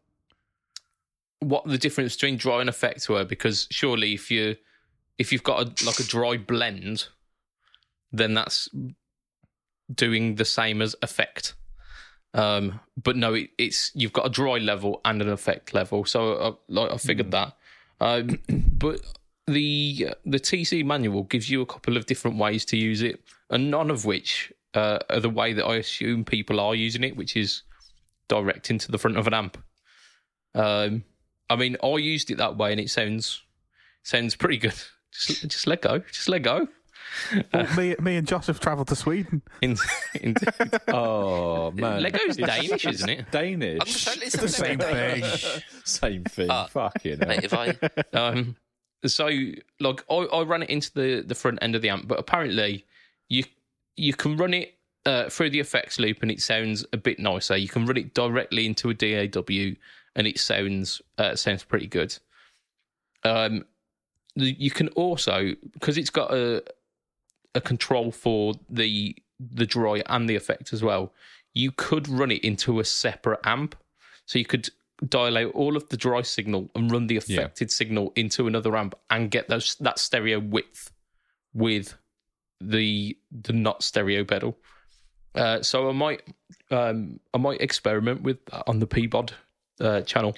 [1.40, 4.56] what the difference between dry and effect were because surely if you
[5.18, 7.08] if you've got a, like a dry blend,
[8.12, 8.68] then that's
[9.94, 11.54] doing the same as effect.
[12.34, 16.04] Um, but no, it, it's you've got a dry level and an effect level.
[16.04, 17.56] So I, like I figured that.
[18.00, 19.00] Um, but
[19.46, 23.20] the the TC manual gives you a couple of different ways to use it,
[23.50, 27.16] and none of which uh, are the way that I assume people are using it,
[27.16, 27.62] which is
[28.28, 29.62] direct into the front of an amp.
[30.54, 31.04] Um,
[31.48, 33.42] I mean, I used it that way, and it sounds
[34.02, 34.74] sounds pretty good.
[35.12, 36.66] Just just let go, just let go.
[37.52, 39.42] Well, me, me and Josh have travelled to Sweden.
[39.62, 39.76] In,
[40.20, 40.34] in,
[40.88, 43.30] Oh man, Lego's Danish, isn't it?
[43.30, 43.78] Danish.
[43.80, 45.24] I'm totally It's the same thing.
[45.84, 46.50] Same thing.
[46.50, 47.18] Uh, Fucking.
[47.20, 47.76] Mate, if I
[48.12, 48.56] Um,
[49.06, 49.28] so
[49.80, 52.84] like I, I ran it into the the front end of the amp, but apparently
[53.28, 53.44] you
[53.96, 54.74] you can run it
[55.06, 57.56] uh, through the effects loop and it sounds a bit nicer.
[57.56, 59.76] You can run it directly into a DAW
[60.16, 62.16] and it sounds uh, sounds pretty good.
[63.24, 63.64] Um,
[64.36, 66.62] you can also because it's got a
[67.54, 71.12] a control for the the dry and the effect as well.
[71.52, 73.76] You could run it into a separate amp,
[74.26, 74.68] so you could
[75.08, 77.20] dial out all of the dry signal and run the Yeah.
[77.20, 80.92] affected signal into another amp and get those that stereo width
[81.52, 81.94] with
[82.60, 84.56] the the not stereo pedal.
[85.34, 86.22] Uh, so I might
[86.70, 89.32] um, I might experiment with that on the Peabod
[89.80, 90.36] uh, channel.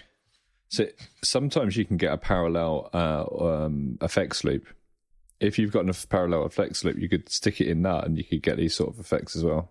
[0.68, 0.86] So
[1.22, 4.66] sometimes you can get a parallel uh, um, effects loop.
[5.40, 8.24] If you've got enough parallel effects loop, you could stick it in that, and you
[8.24, 9.70] could get these sort of effects as well.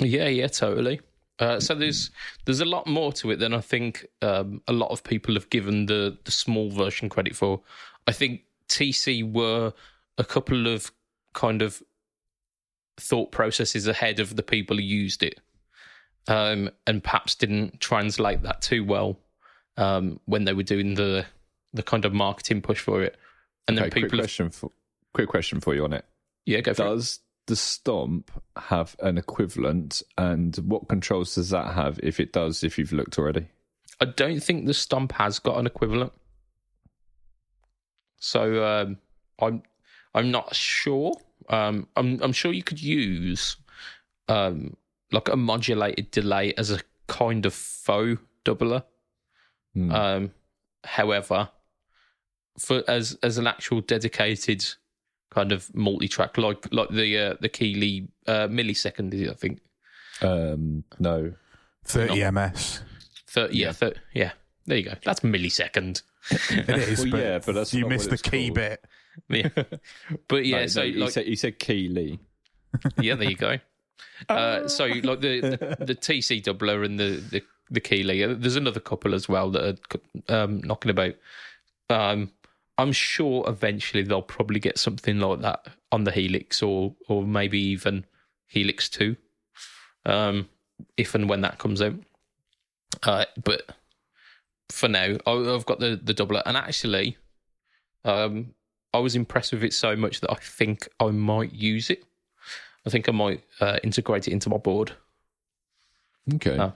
[0.00, 1.00] Yeah, yeah, totally.
[1.38, 2.10] Uh, so there's
[2.44, 5.50] there's a lot more to it than I think um, a lot of people have
[5.50, 7.60] given the the small version credit for.
[8.06, 9.72] I think TC were
[10.16, 10.90] a couple of
[11.34, 11.82] kind of
[12.96, 15.38] thought processes ahead of the people who used it,
[16.26, 19.20] um, and perhaps didn't translate that too well
[19.76, 21.24] um, when they were doing the
[21.72, 23.16] the kind of marketing push for it.
[23.68, 24.72] And then Okay, quick people, have, question for
[25.18, 26.04] quick question for you on it.
[26.46, 26.90] yeah, go for it.
[26.90, 31.98] Does the stomp have an equivalent, and what controls does that have?
[32.04, 33.48] If it does, if you've looked already,
[34.00, 36.12] I don't think the stomp has got an equivalent.
[38.20, 38.98] So um,
[39.40, 39.62] I'm
[40.14, 41.14] I'm not sure.
[41.48, 43.56] Um, I'm I'm sure you could use
[44.28, 44.76] um,
[45.10, 46.78] like a modulated delay as a
[47.08, 48.84] kind of faux doubler.
[49.74, 49.90] Hmm.
[49.90, 50.30] Um,
[50.84, 51.48] however,
[52.56, 54.64] for as as an actual dedicated
[55.38, 59.60] kind of multi-track like like the uh, the Keeley uh, millisecond, is it, I think.
[60.22, 61.32] um, no.
[61.84, 62.80] 30 ms.
[63.28, 64.32] Thir yeah, thir yeah.
[64.66, 64.94] There you go.
[65.04, 66.02] That's millisecond.
[66.30, 68.54] It is, Well, but yeah, but that's you not missed what the it's key called.
[68.54, 68.84] bit.
[69.30, 69.48] Yeah,
[70.28, 70.60] but yeah.
[70.60, 72.18] No, so no, you, like, said, you said Keeley.
[73.00, 73.58] yeah, there you go.
[74.28, 78.22] Uh, so like the, the the TC doubler and the the the Keeley.
[78.24, 79.78] uh, There's another couple as well that
[80.30, 81.14] are um, knocking about.
[81.88, 82.30] Um,
[82.78, 87.58] I'm sure eventually they'll probably get something like that on the Helix or or maybe
[87.58, 88.06] even
[88.46, 89.16] Helix Two,
[90.06, 90.48] um,
[90.96, 91.94] if and when that comes out.
[93.02, 93.62] Uh, but
[94.70, 97.16] for now, I- I've got the the doubler, and actually,
[98.04, 98.54] um,
[98.94, 102.04] I was impressed with it so much that I think I might use it.
[102.86, 104.92] I think I might uh, integrate it into my board.
[106.34, 106.56] Okay.
[106.58, 106.72] Oh,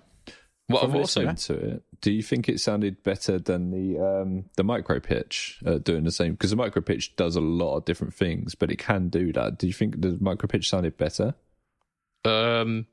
[0.81, 4.65] From I've also to it, do you think it sounded better than the um, the
[4.65, 6.33] micro pitch uh, doing the same?
[6.33, 9.59] Because the micro pitch does a lot of different things, but it can do that.
[9.59, 11.35] Do you think the micro pitch sounded better?
[12.25, 12.87] Um,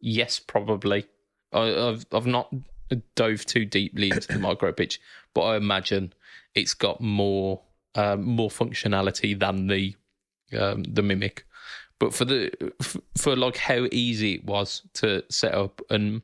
[0.00, 1.06] yes, probably.
[1.52, 2.52] I, I've I've not
[3.14, 5.00] dove too deeply into the micro pitch,
[5.34, 6.12] but I imagine
[6.54, 7.60] it's got more
[7.94, 9.94] um, more functionality than the
[10.58, 11.40] um, the Mimiq.
[11.98, 12.50] But for the
[13.16, 16.22] for like how easy it was to set up and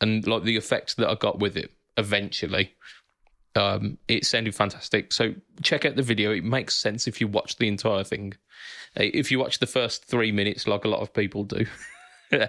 [0.00, 2.74] and like the effect that I got with it eventually,
[3.54, 5.12] um, it sounded fantastic.
[5.12, 8.34] So check out the video; it makes sense if you watch the entire thing.
[8.98, 11.66] Uh, If you watch the first three minutes, like a lot of people do,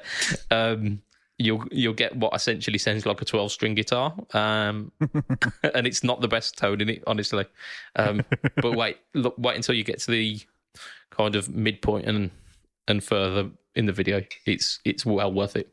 [0.52, 1.02] um,
[1.38, 4.92] you'll you'll get what essentially sounds like a twelve string guitar, um,
[5.74, 7.46] and it's not the best tone in it, honestly.
[7.96, 8.24] Um,
[8.58, 10.40] but wait, look, wait until you get to the
[11.10, 12.32] kind of midpoint and
[12.88, 14.24] and further in the video.
[14.46, 15.70] It's it's well worth it.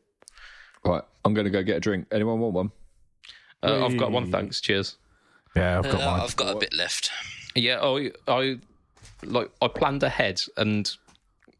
[0.85, 2.07] Right, I'm going to go get a drink.
[2.11, 2.71] Anyone want one?
[3.63, 4.31] Uh, I've got one.
[4.31, 4.61] Thanks.
[4.61, 4.97] Cheers.
[5.55, 6.19] Yeah, I've got Uh, mine.
[6.21, 7.09] I've got a bit left.
[7.55, 8.59] Yeah, I I
[9.23, 10.91] like I planned ahead and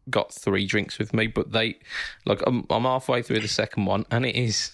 [0.10, 1.80] got three drinks with me, but they
[2.26, 4.72] like I'm I'm halfway through the second one and it is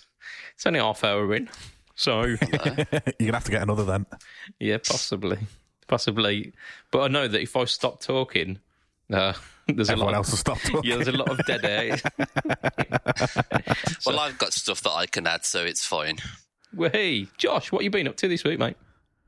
[0.56, 1.48] it's only half hour in.
[1.96, 2.88] So You're gonna
[3.34, 4.08] have to get another then.
[4.60, 5.38] yeah, possibly.
[5.88, 6.54] Possibly.
[6.90, 8.60] But I know that if I stop talking,
[9.14, 9.34] uh,
[9.67, 10.82] there's a Everyone lot else will stop talking.
[10.89, 11.97] yeah, there's a lot of dead air.
[14.06, 16.17] Well, I've got stuff that I can add, so it's fine.
[16.76, 18.76] well, hey, Josh, what have you been up to this week, mate?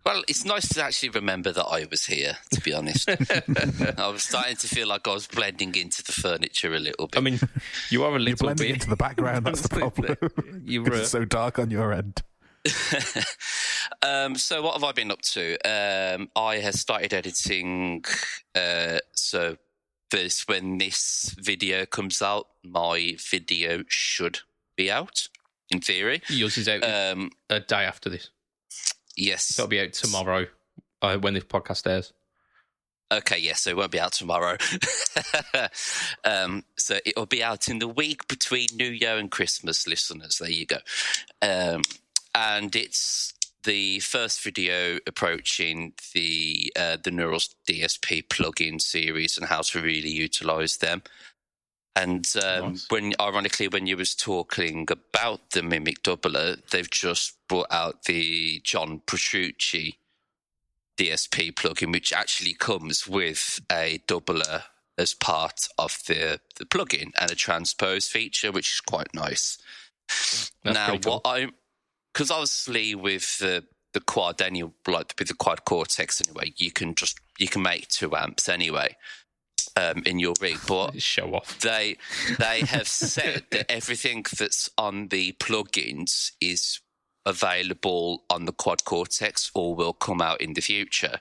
[0.06, 3.08] Well, it's nice to actually remember that I was here, to be honest.
[3.98, 7.18] I was starting to feel like I was blending into the furniture a little bit.
[7.18, 7.40] I mean,
[7.90, 9.46] you are a You're little blending bit into the background.
[9.46, 10.18] That's the problem.
[10.66, 12.22] you 'Cause were it's so dark on your end.
[14.02, 15.58] Um, so what have I been up to?
[15.66, 18.04] Um, I have started editing.
[18.56, 19.58] Uh, so
[20.14, 24.40] this when this video comes out, my video should
[24.78, 25.28] be out
[25.70, 26.22] in theory.
[26.30, 28.30] yours is out Um, a day after this.
[29.18, 29.58] yes.
[29.58, 30.48] It'll be out tomorrow
[31.02, 32.14] uh, when this podcast airs.
[33.12, 34.58] Okay, yes, so it won't be out tomorrow.
[36.24, 40.38] um, so it'll be out in the week between New Year and Christmas, listeners.
[40.40, 40.78] There you go.
[41.42, 41.82] Um,
[42.34, 43.33] and it's
[43.64, 50.12] the first video approaching the uh, the Neurals DSP plugin series and how to really
[50.12, 51.04] utilize them.
[51.96, 52.88] And um, Nice.
[52.90, 58.62] when, ironically, when you was talking about the Mimiq Doubler, they've just brought out the
[58.64, 60.00] John Petrucci
[60.98, 64.64] DSP plugin, which actually comes with a doubler
[64.98, 69.58] as part of the, the plugin and a transpose feature, which is quite nice.
[70.64, 71.14] That's now, cool.
[71.14, 71.50] what I
[72.14, 76.96] because obviously with the the quad anyway, like with the quad cortex anyway, you can
[76.96, 78.96] just you can make two amps anyway
[79.76, 81.60] um, in your rig, but Show off.
[81.60, 81.98] they
[82.40, 86.80] they have said that everything that's on the plugins is
[87.26, 91.18] available on the quad cortex or will come out in the future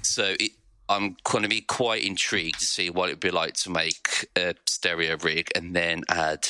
[0.00, 0.52] so it,
[0.88, 4.54] i'm going to be quite intrigued to see what it'd be like to make a
[4.66, 6.48] stereo rig and then add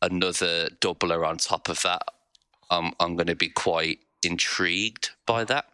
[0.00, 2.02] another doubler on top of that
[2.72, 5.66] um, i'm going to be quite intrigued by that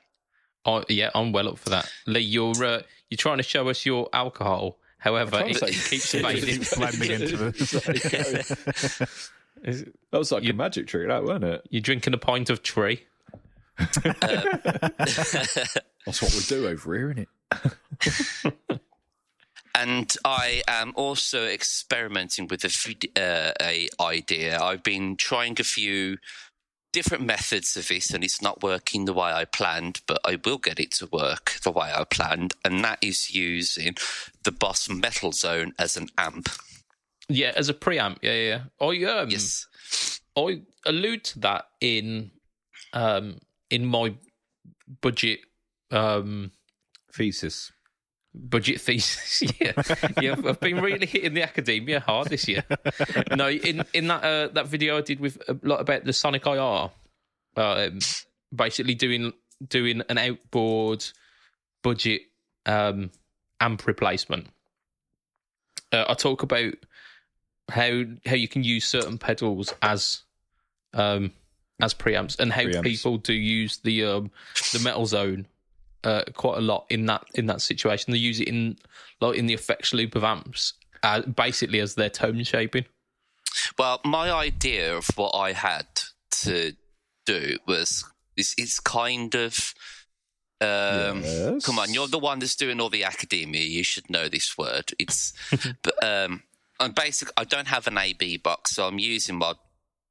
[0.67, 1.91] Oh, yeah, I'm well up for that.
[2.07, 4.77] Lee, you're uh, you're trying to show us your alcohol.
[4.99, 6.63] However, it keeps fading.
[6.77, 9.09] blending into the.
[10.11, 11.63] That was like You- a magic trick, that wasn't it?
[11.71, 13.07] You're drinking a pint of tree.
[13.79, 13.97] That's
[16.23, 17.29] what we do over here, isn't
[18.45, 18.55] it?
[19.75, 24.59] and I am also experimenting with a, vid- uh, a idea.
[24.61, 26.19] I've been trying a few
[26.99, 30.01] different methods of this, and it's not working the way I planned.
[30.09, 33.95] But I will get it to work the way I planned, and that is using
[34.43, 36.49] the Boss Metal Zone as an amp.
[37.29, 38.17] Yeah, as a preamp.
[38.21, 38.63] Yeah, yeah.
[38.81, 38.87] yeah.
[38.89, 42.33] I um, Yes, I allude to that in
[42.93, 43.39] um
[43.71, 44.15] in my
[45.01, 45.39] budget
[45.93, 46.51] um
[47.13, 47.71] Thesis.
[48.39, 49.43] Budget thesis.
[49.61, 49.73] yeah,
[50.21, 50.33] yeah.
[50.33, 52.65] I've- I've been really hitting the academia hard this year.
[53.35, 56.47] no, in in that uh, that video I did with a lot about the Sonic
[56.47, 56.91] IR,
[57.57, 57.99] um,
[58.55, 59.33] basically doing
[59.69, 61.05] doing an outboard
[61.83, 62.23] budget
[62.67, 63.11] um,
[63.61, 64.47] amp replacement.
[65.93, 66.75] Uh, I talk about
[67.71, 70.23] how how you can use certain pedals as
[70.95, 71.33] um,
[71.81, 72.83] as preamps and how Preamps.
[72.83, 74.31] people do use the um,
[74.73, 75.47] the metal zone
[76.05, 78.13] uh, quite a lot in that in that situation.
[78.13, 78.77] They use it in
[79.21, 82.85] like in the effects loop of amps, uh, basically as their tone shaping.
[83.79, 85.87] Well, my idea of what I had
[86.43, 86.75] to
[87.27, 88.05] do was
[88.37, 89.75] it's, it's kind of.
[90.61, 91.65] Um, Yes.
[91.65, 93.63] Come on, you're the one that's doing all the academia.
[93.63, 94.91] You should know this word.
[94.99, 95.33] It's,
[95.83, 96.43] but um,
[96.81, 97.29] I'm basic.
[97.37, 99.55] I don't have an AB box, so I'm using my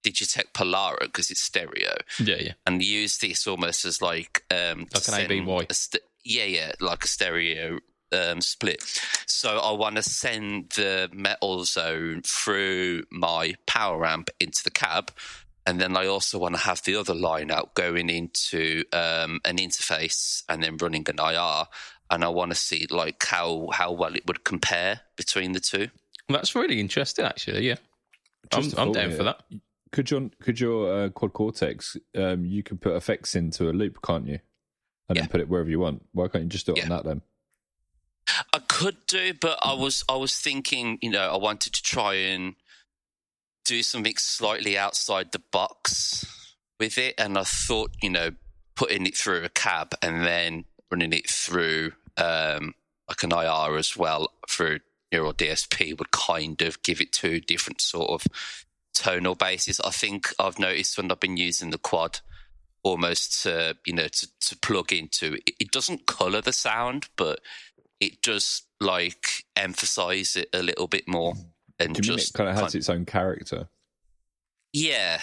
[0.04, 2.54] Digitech Polara because it's stereo, Yeah, yeah.
[2.66, 5.66] and use this almost as like um, Like an ABY.
[5.70, 7.80] a st- yeah, yeah, like a stereo
[8.12, 8.82] um, split.
[9.26, 15.12] So I want to send the metal zone through my power amp into the cab,
[15.66, 19.58] and then I also want to have the other line out going into um, an
[19.58, 21.66] interface and then running an IR,
[22.10, 25.90] and I want to see like how how well it would compare between the two.
[26.30, 27.68] That's really interesting, actually.
[27.68, 27.76] Yeah,
[28.54, 29.18] I'm, Just a I'm down here.
[29.18, 29.42] for that.
[29.98, 34.00] Could your could your uh, quad cortex um, you can put effects into a loop,
[34.04, 34.38] can't you?
[35.10, 35.24] And Yeah.
[35.24, 36.06] then put it wherever you want.
[36.12, 37.24] Why can't you just do it on that then?
[38.54, 42.14] I could do, but I was I was thinking, you know, I wanted to try
[42.14, 42.54] and
[43.66, 46.28] do something slightly outside the box
[46.80, 48.36] with it, and I thought, you know,
[48.76, 52.76] putting it through a cab and then running it through um,
[53.10, 54.82] like an IR as well through
[55.12, 58.28] Neural DSP would kind of give it two different sort of
[58.98, 59.80] tonal bases.
[59.82, 62.20] I think I've noticed when I've been using the quad
[62.84, 67.40] almost to you know to, to plug into it, it doesn't color the sound, but
[68.00, 71.34] it does like emphasize it a little bit more
[71.80, 73.68] and Do you mean just it kind of has kind- its own character?
[74.74, 75.20] yeah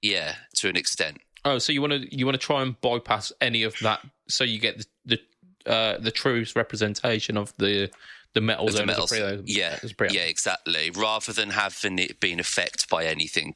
[0.00, 3.30] yeah to an extent Oh, so you want to you want to try and bypass
[3.42, 5.18] any of that, so you get the
[5.66, 7.90] the, uh, the truest representation of the
[8.34, 9.12] the metal the zone as a metals.
[9.12, 10.12] Uh, yeah as a preamp.
[10.12, 13.54] yeah exactly rather than having it being affected by anything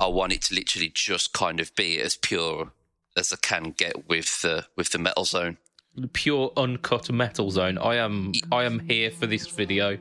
[0.00, 2.70] i want it to literally just kind of be as pure
[3.16, 5.56] as i can get with the with the metal zone
[6.12, 7.78] pure uncut metal zone.
[7.78, 9.96] I am I am here for this video.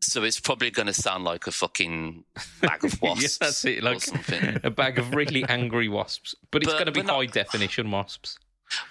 [0.00, 2.22] so it's probably going to sound like a fucking
[2.62, 3.78] bag of wasps yeah, that's it.
[3.80, 7.06] or Like something a bag of really angry wasps, but it's going to be we're
[7.06, 8.38] not- high definition wasps.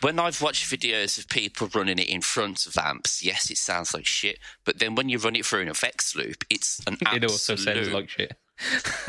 [0.01, 3.93] When I've watched videos of people running it in front of amps, yes, it sounds
[3.93, 4.39] like shit.
[4.65, 7.23] But then when you run it through an effects loop, it's an absolute.
[7.23, 8.33] It also sounds like shit.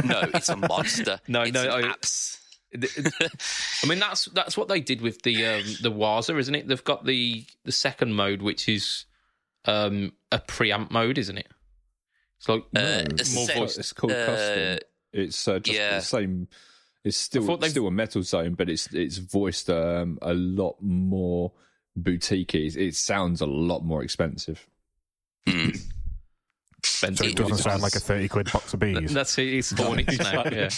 [0.05, 1.21] no, it's a monster.
[1.29, 2.35] No, it's no, an I- abs-
[2.75, 6.69] I mean, that's that's what they did with the um, the Waza, isn't it?
[6.69, 9.07] They've got the the second mode, which is
[9.65, 11.49] um, a preamp mode, isn't it?
[12.37, 13.05] It's like Uh,
[13.35, 13.79] more a set- voice.
[13.79, 14.79] It's called Uh, custom.
[15.15, 15.95] It's uh, just yeah.
[15.99, 16.49] the same.
[17.09, 20.77] It's still thought they've- still a metal zone, but it's it's voiced um, a lot
[20.81, 21.53] more
[21.97, 22.55] boutique.
[22.55, 24.67] It sounds a lot more expensive.
[25.47, 25.81] Mm.
[26.85, 29.13] So it doesn't sound like a 30 quid box of bees.
[29.13, 29.49] That's it.
[29.49, 30.45] It's Hornets now.
[30.45, 30.71] Yeah.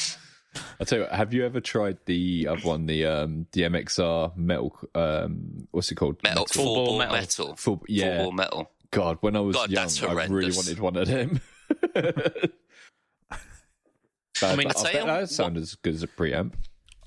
[0.80, 4.36] I tell you, what, have you ever tried the other one, the um, the MXR
[4.36, 4.76] metal?
[4.94, 6.22] Um, what's it called?
[6.22, 7.14] metal, Full full ball ball metal.
[7.16, 7.56] metal.
[7.56, 8.16] Full, yeah.
[8.16, 8.70] Full ball metal.
[8.90, 11.40] God, when I was God, young, that's I really wanted one of them.
[14.42, 16.52] I mean, I, I'll bet that what- sound as good as a preamp.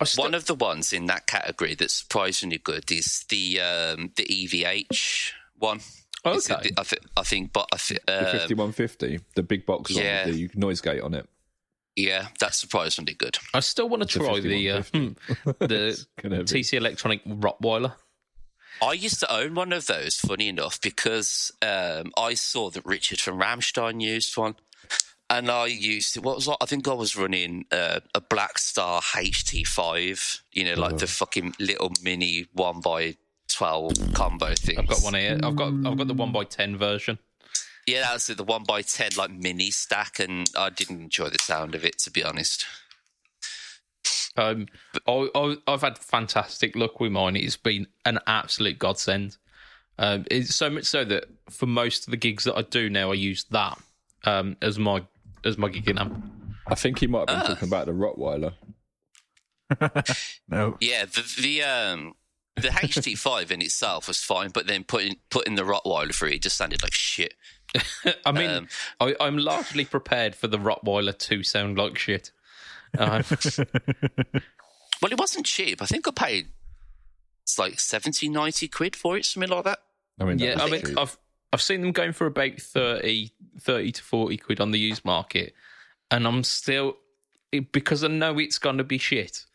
[0.01, 4.11] I still, One of the ones in that category that's surprisingly good is the um,
[4.15, 5.77] the EVH one.
[6.25, 6.69] Is it okay.
[6.69, 9.17] the- I, thi- I think, but I thi- The um, 5150.
[9.17, 10.25] 5150, the big box yeah.
[10.25, 11.29] one the noise gate on it.
[11.95, 13.38] yeah, that's surprisingly good.
[13.53, 14.81] I still want to a try the uh,
[15.59, 17.93] the TC Electronic Rottweiler.
[18.81, 23.19] I used to own one of those, funny enough, because um, I saw that Richard
[23.21, 24.55] from Rammstein used one.
[25.38, 26.23] And I used it.
[26.23, 26.55] What was I?
[26.61, 31.91] I think I was running uh, a Blackstar HT5, you know, like the fucking little
[32.03, 33.15] mini 1 by
[33.51, 34.77] 12 combo thing.
[34.77, 35.39] I've got one here.
[35.43, 37.17] I've got I've got the one by ten version.
[37.88, 41.39] Yeah, that was the 1 by 10 like mini stack, and I didn't enjoy the
[41.39, 42.65] sound of it, to be honest.
[44.38, 44.67] Um,
[45.05, 47.36] I, I, I've had fantastic luck with mine.
[47.36, 49.38] It's been an absolute godsend.
[49.97, 53.11] Um, it's so much so that for most of the gigs that I do now,
[53.11, 53.77] I use that
[54.23, 55.03] um, as my
[55.45, 56.21] as my gigging.
[56.67, 57.47] I think he might have been Ah.
[57.55, 58.53] talking about the Rottweiler.
[60.47, 60.77] No.
[60.79, 62.13] Yeah, the the um
[62.55, 66.57] the HT5 in itself was fine, but then putting putting the Rottweiler through it just
[66.57, 67.33] sounded like shit.
[68.25, 68.67] I mean, Um,
[68.99, 72.31] I, I'm largely prepared for the Rottweiler to sound like shit.
[72.97, 73.23] Uh,
[75.01, 75.81] Well, it wasn't cheap.
[75.81, 76.47] I think I paid
[77.41, 79.79] it's like 70, 90 quid for it, something like that.
[80.17, 80.97] I mean, yeah, that I mean.
[80.97, 81.17] I've
[81.53, 83.31] I've seen them going for about 30,
[83.61, 85.53] 30 to forty quid on the used market,
[86.11, 86.97] and I'm still
[87.71, 89.45] because I know it's going to be shit.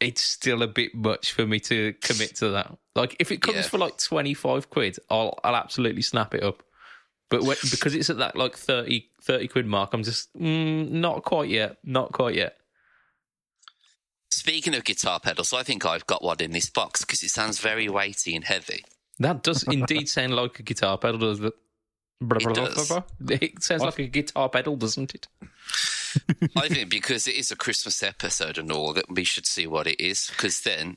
[0.00, 2.76] It's still a bit much for me to commit to that.
[2.94, 3.62] Like if it comes Yeah.
[3.62, 6.62] for like twenty five quid, I'll I'll absolutely snap it up.
[7.30, 11.24] But when, because it's at that like 30, 30 quid mark, I'm just mm, not
[11.24, 12.56] quite yet, not quite yet.
[14.30, 17.58] Speaking of guitar pedals, I think I've got one in this box because it sounds
[17.58, 18.84] very weighty and heavy.
[19.18, 21.54] That does indeed sound like a guitar pedal, does it?
[22.20, 22.88] Blah, blah, It does.
[22.88, 23.36] blah, blah.
[23.40, 25.28] It sounds like a guitar pedal, doesn't it?
[26.56, 29.86] I think because it is a Christmas episode and all that we should see what
[29.86, 30.96] it is because then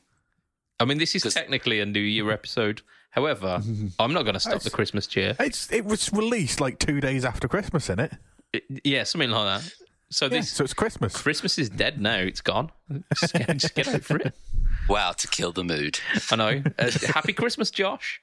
[0.80, 2.82] I mean, this is 'Cause- technically a New Year episode.
[3.12, 3.62] However,
[4.00, 5.36] I'm not going to stop the Christmas cheer.
[5.40, 8.14] It's it was released like two days after Christmas, in it?
[8.54, 9.74] It- yeah, something like that.
[10.12, 11.16] So Yeah, this so it's Christmas.
[11.16, 12.16] Christmas is dead now.
[12.20, 12.72] It's gone.
[13.20, 14.36] Just get, just get over it.
[14.90, 16.00] wow to kill the mood.
[16.32, 16.64] I know.
[16.78, 18.20] Uh, happy Christmas, Josh.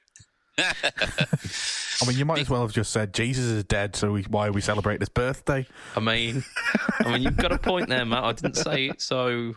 [0.59, 4.47] I mean, you might as well have just said Jesus is dead, so we, why
[4.47, 5.65] are we celebrating his birthday?
[5.95, 6.43] I mean,
[6.99, 8.23] I mean, you've got a point there, Matt.
[8.23, 9.55] I didn't say it, so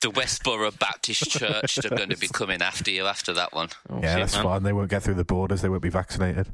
[0.00, 3.68] The Westboro Baptist Church are going to be coming after you after that one.
[3.90, 4.44] oh, yeah, shit, that's man.
[4.44, 4.62] fine.
[4.62, 5.62] They won't get through the borders.
[5.62, 6.48] They won't be vaccinated.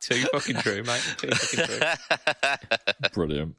[0.00, 1.14] Too fucking true, mate.
[1.18, 3.08] Too fucking true.
[3.12, 3.56] Brilliant.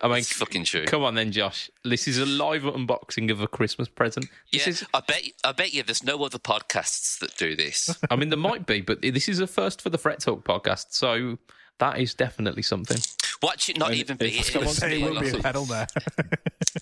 [0.00, 0.84] I mean, It's fucking true.
[0.84, 1.70] come on then, Josh.
[1.84, 4.26] This is a live unboxing of a Christmas present.
[4.52, 5.22] This Yeah, is, I bet.
[5.44, 7.96] I bet you there's no other podcasts that do this.
[8.10, 10.86] I mean, there might be, but this is a first for the Fret Talk podcast,
[10.90, 11.38] so
[11.78, 12.98] that is definitely something.
[13.42, 14.38] Watch it not And even if be.
[14.38, 15.86] It someone must say be It a won't be a pedal there.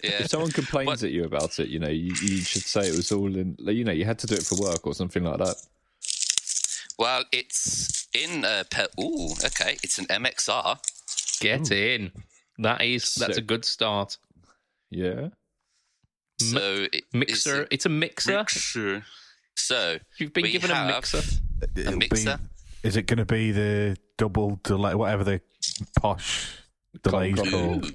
[0.02, 0.10] yeah.
[0.20, 2.96] If someone complains What- at you about it, you know, you, you should say it
[2.96, 3.56] was all in.
[3.60, 5.56] You know, you had to do it for work or something like that.
[6.98, 9.76] Well, it's in a pe- Ooh, okay.
[9.82, 10.78] It's an MXR.
[11.40, 11.74] Get hmm.
[11.74, 12.12] in.
[12.59, 14.16] That is that's a good start.
[14.90, 15.28] Yeah.
[16.40, 17.62] So it, Mixer.
[17.62, 18.36] It's It's a a mixer.
[18.38, 19.04] mixer.
[19.57, 21.22] So You've been given a mixer.
[21.74, 22.38] It'll A be- mixer.
[22.82, 25.40] is it going to be the double delay, whatever the
[25.98, 26.59] posh
[27.02, 27.92] delays Cock- called?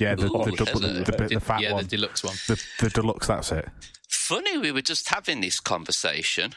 [0.00, 0.92] Yeah, the, Ooh, the, double, hello.
[1.04, 1.84] the, bit, the fat yeah, one.
[1.84, 2.34] the deluxe one.
[2.48, 3.68] The, the deluxe, that's it.
[4.10, 6.52] Funny, we were just having this conversation.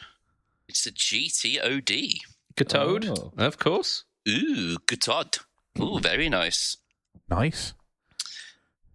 [0.68, 2.18] It's a GTOD.
[2.56, 3.32] Catode, Oh.
[3.38, 4.04] of course.
[4.28, 5.06] Ooh, good.
[5.80, 6.76] Ooh, very nice.
[7.30, 7.74] Nice.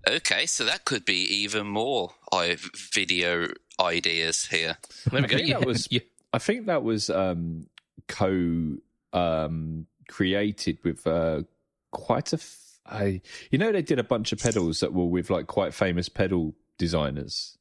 [0.07, 2.57] Okay, so that could be even more I
[2.93, 3.47] video
[3.79, 4.77] ideas here.
[5.09, 5.37] There we I go.
[5.37, 5.87] think Yeah, that was-
[6.33, 7.67] I think that was um,
[8.09, 8.75] co
[9.13, 11.43] um, created with uh,
[11.91, 12.35] quite a.
[12.35, 15.73] F- I, you know, they did a bunch of pedals that were with like quite
[15.73, 17.57] famous pedal designers.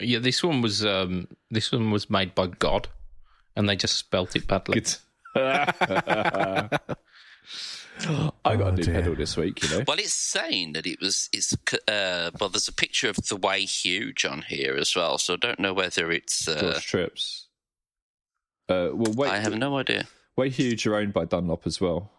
[0.00, 2.86] Yeah, this one was um, this one was made by God,
[3.56, 4.82] and they just spelt it badly.
[8.00, 8.30] Good.
[8.44, 8.94] I got Oh, a new dear.
[8.94, 9.84] pedal this week, you know.
[9.86, 11.28] Well, it's saying that it was.
[11.32, 11.52] It's
[11.88, 12.48] uh, well.
[12.48, 15.74] There's a picture of the way huge on here as well, so I don't know
[15.74, 16.48] whether it's.
[16.48, 17.46] Uh, Jeorge Tripps.
[18.68, 20.06] Uh, well, wait, I have no idea.
[20.36, 22.10] Way Huge are owned by Dunlop as well.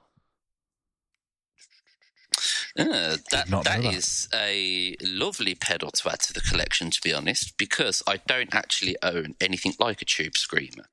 [2.78, 3.84] Uh, that that that.
[3.86, 8.54] is a lovely pedal to add to the collection, to be honest, because I don't
[8.56, 10.86] actually own anything like a tube screamer.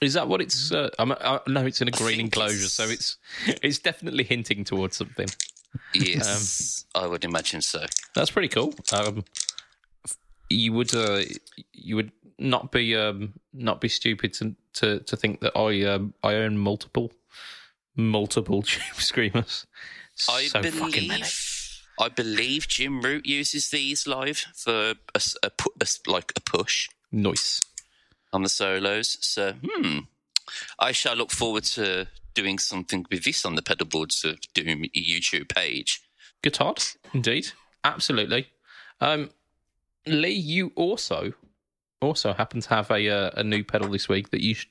[0.00, 0.70] Is that what it's?
[0.70, 3.16] Uh, I'm, I know it's in a green enclosure, it's- so it's
[3.62, 5.28] it's definitely hinting towards something.
[5.94, 7.84] Yes, I would imagine so.
[8.14, 8.74] That's pretty cool.
[8.92, 9.24] Um,
[10.50, 11.22] you would uh,
[11.72, 16.14] you would not be um, not be stupid to to, to think that I um,
[16.22, 17.12] I own multiple
[17.96, 19.66] multiple tube screamers.
[20.28, 26.32] I so believe I believe Jim Root uses these live for a, a a like
[26.36, 27.62] a push Nice.
[28.32, 29.18] On the solos.
[29.20, 30.00] So, hmm,
[30.78, 34.84] I shall look forward to doing something with this on the pedal boards of Doom
[34.96, 36.02] YouTube page.
[36.42, 37.48] Good Todd, indeed,
[37.84, 38.48] absolutely.
[39.00, 39.30] Um,
[40.06, 41.32] Lee, you also
[42.00, 44.68] also happen to have a uh, a new pedal this week that you sh-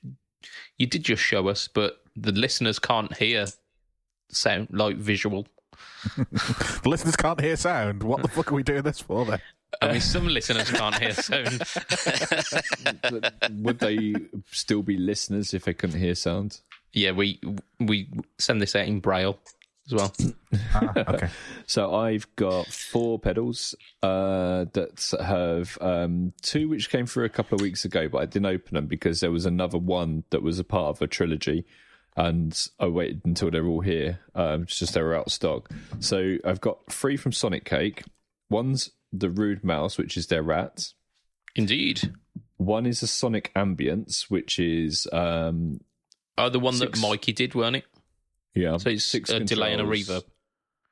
[0.78, 3.46] you did just show us, but the listeners can't hear
[4.30, 5.46] sound like visual.
[6.82, 8.02] The listeners can't hear sound.
[8.02, 9.40] What the fuck are we doing this for then?
[9.80, 11.62] I mean, some listeners can't hear sound.
[13.62, 14.14] Would they
[14.50, 16.60] still be listeners if they couldn't hear sound?
[16.92, 17.40] Yeah, we
[17.78, 18.08] we
[18.38, 19.38] send this out in braille
[19.86, 20.12] as well.
[20.74, 21.28] Ah, okay.
[21.66, 27.56] So I've got four pedals uh, that have um, two which came through a couple
[27.56, 30.58] of weeks ago, but I didn't open them because there was another one that was
[30.58, 31.66] a part of a trilogy,
[32.16, 34.20] and I waited until they're all here.
[34.34, 35.70] Um, it's just they were out of stock.
[36.00, 38.04] So I've got three from Sonicake.
[38.48, 40.92] One's the Rude Mouse, which is their rat.
[41.54, 42.12] Indeed.
[42.56, 45.80] One is a Sonic Ambience, which is um,
[46.36, 47.00] Oh, the one Six.
[47.00, 47.84] that Mikey did, weren't it?
[48.54, 50.24] yeah, So it's a delay and a reverb.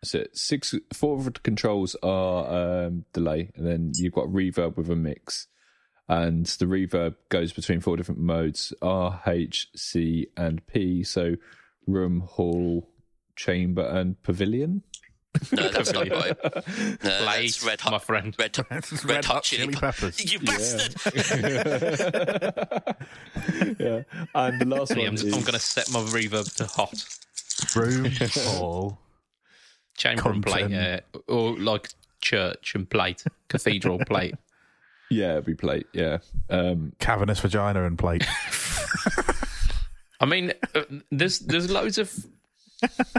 [0.02, 0.36] That's it.
[0.36, 4.96] Six, four of the controls are um, delay, and then you've got reverb with a
[4.96, 5.46] mix,
[6.08, 11.02] and the reverb goes between four different modes: R, H, C, and P.
[11.02, 11.36] So,
[11.86, 12.88] room, hall,
[13.36, 14.82] chamber, and pavilion.
[15.52, 16.36] No, that's not right.
[16.44, 16.50] No,
[17.00, 17.92] Blade, that's red hot.
[17.92, 18.34] my friend.
[18.38, 18.56] Red,
[19.04, 20.32] red, hot chili, pe- peppers.
[20.32, 20.94] You bastard!
[23.78, 24.02] yeah,
[24.34, 26.94] and the last Yeah, one I'm, is I'm going to set my reverb to hot.
[27.74, 28.04] Room,
[28.58, 28.98] hall.
[29.96, 31.04] Chamber and plate, Content.
[31.14, 31.20] yeah.
[31.34, 34.34] Or like church and plate, cathedral plate.
[35.10, 35.86] yeah, every plate.
[35.92, 36.18] Yeah,
[36.50, 38.26] um, cavernous vagina and plate.
[40.20, 42.12] I mean, uh, there's there's loads of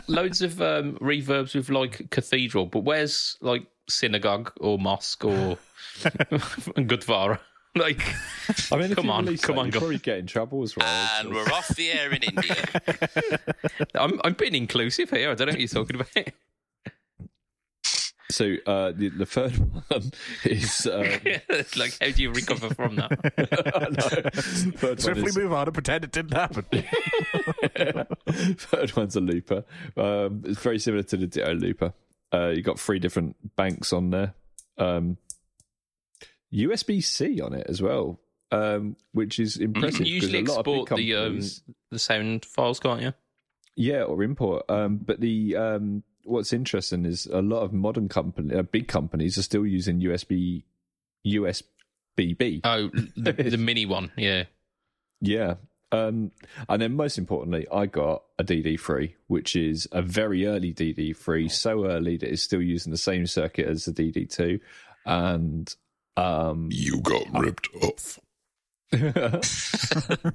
[0.08, 5.58] loads of um, reverbs with like cathedral, but where's like synagogue or mosque or
[6.02, 7.40] Gurdwara?
[7.76, 8.02] Like,
[8.72, 10.88] I mean, Come on, come that, on, you go- probably get in trouble as well.
[11.20, 12.66] and we're off the air in India.
[13.94, 15.30] I'm I'm being inclusive here.
[15.30, 16.34] I don't know what you're talking about.
[18.30, 19.52] So uh, the, the third
[19.88, 20.12] one
[20.44, 21.02] is um,
[21.78, 24.34] like, how do you recover from that?
[24.76, 26.66] third, one Swiftly is, move on and pretend it didn't happen.
[28.58, 29.64] third one's a looper.
[29.96, 31.94] Um, it's very similar to the Ditto looper.
[32.34, 34.34] Uh, you got three different banks on there.
[34.78, 35.18] Um,
[36.54, 38.20] USB C on it as well,
[38.52, 40.06] um, which is impressive.
[40.06, 40.32] You impressive.
[40.32, 43.02] can 'cause usually a lot of big export the um, companies- the sound files, can't
[43.02, 43.14] you?
[43.76, 44.66] Yeah, or import.
[44.70, 49.38] Um, but the um, what's interesting is a lot of modern company, uh, big companies,
[49.38, 50.64] are still using USB
[51.26, 52.62] USB-B.
[52.64, 54.44] Oh, the, the mini one, yeah.
[55.22, 55.56] Yeah.
[55.92, 56.32] Um,
[56.68, 61.86] and then most importantly, I got a DD3, which is a very early DD3, so
[61.86, 64.60] early that it's still using the same circuit as the DD2.
[65.06, 65.74] And
[66.18, 68.20] um, You got ripped off.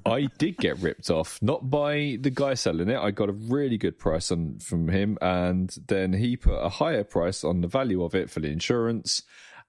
[0.07, 2.99] I did get ripped off, not by the guy selling it.
[2.99, 7.05] I got a really good price on from him, and then he put a higher
[7.05, 9.23] price on the value of it for the insurance,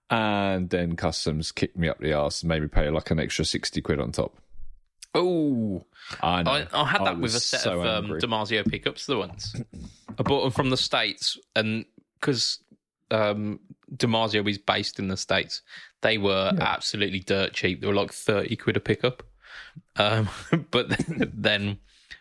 [0.09, 3.45] and then customs kicked me up the arse and made me pay like an extra
[3.45, 4.36] sixty quid on top.
[5.15, 5.86] Oh,
[6.21, 6.41] I.
[6.41, 8.11] I, I had that with a set so of um.
[8.19, 9.55] DiMarzio pickups the once.
[10.17, 11.86] I bought them from the States, and
[12.19, 12.59] because
[13.12, 13.60] um,
[13.95, 15.62] DiMarzio is based in the States,
[16.01, 17.82] they were absolutely dirt cheap.
[17.82, 19.24] They were like 30 quid a pickup.
[19.95, 20.30] Um,
[20.72, 21.78] but then, then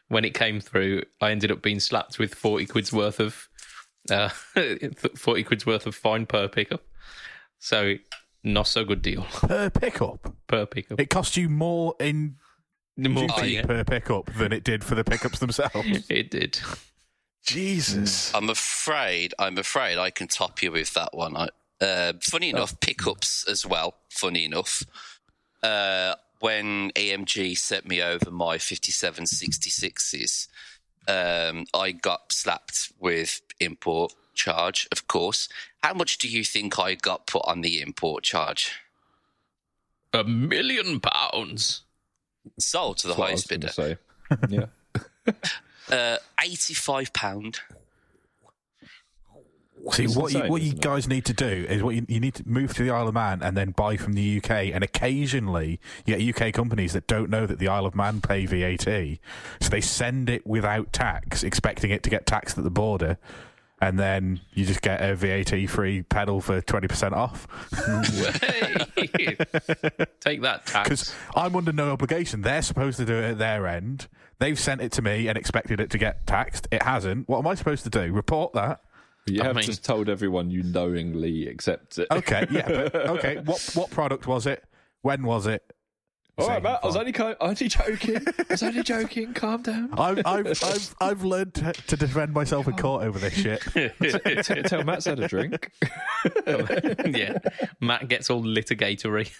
[0.08, 3.48] when it came through, I ended up being slapped with 40 quid's worth of
[4.10, 4.28] uh,
[5.16, 6.82] 40 quid's worth of fine per pickup.
[7.58, 7.94] So,
[8.44, 10.34] not so good deal per pickup.
[10.48, 11.00] per pickup.
[11.00, 12.36] It cost you more in
[12.96, 16.06] More- duty yeah, per pickup than it did for the pickups themselves.
[16.10, 16.60] it did.
[17.44, 18.32] Jesus.
[18.34, 19.34] I'm afraid.
[19.38, 21.36] I'm afraid I can top you with that one.
[21.36, 21.48] I,
[21.80, 23.94] uh, funny enough, pickups as well.
[24.08, 24.84] Funny enough,
[25.62, 30.48] uh, when EMG sent me over my 5766s,
[31.08, 34.88] um, I got slapped with import charge.
[34.92, 35.48] Of course.
[35.82, 38.72] How much do you think I got put on the import charge?
[40.12, 41.82] A million pounds.
[42.58, 43.70] Sold to the That's highest bidder.
[43.76, 43.96] gonna say.
[44.48, 44.66] Yeah.
[45.90, 47.60] Uh, Eighty-five pound.
[49.90, 50.80] See, It's what you, what you isn't it?
[50.82, 53.14] guys need to do is what you, you need to move to the Isle of
[53.14, 54.50] Man and then buy from the UK.
[54.72, 58.46] And occasionally, you get UK companies that don't know that the Isle of Man pay
[58.46, 59.18] VAT,
[59.60, 63.18] so they send it without tax, expecting it to get taxed at the border,
[63.82, 67.48] and then you just get a VAT-free pedal for twenty percent off.
[70.20, 70.88] Take that tax.
[70.88, 72.42] Because I'm under no obligation.
[72.42, 74.06] They're supposed to do it at their end.
[74.38, 76.68] They've sent it to me and expected it to get taxed.
[76.70, 77.28] It hasn't.
[77.28, 78.12] What am I supposed to do?
[78.12, 78.80] Report that?
[79.26, 82.06] You I have mean- just told everyone you knowingly accept it.
[82.10, 83.38] Okay, yeah, but, okay.
[83.44, 84.62] What what product was it?
[85.02, 85.62] When was it?
[86.38, 86.80] All right, Same Matt.
[86.82, 88.16] I was only, co- only joking.
[88.26, 89.34] I was only joking.
[89.34, 89.90] Calm down.
[89.98, 93.60] I've I've I've, I've learned to, to defend myself in court over this shit.
[94.44, 95.70] T- Tell Matt's had a drink.
[96.46, 97.36] yeah,
[97.80, 99.30] Matt gets all litigatory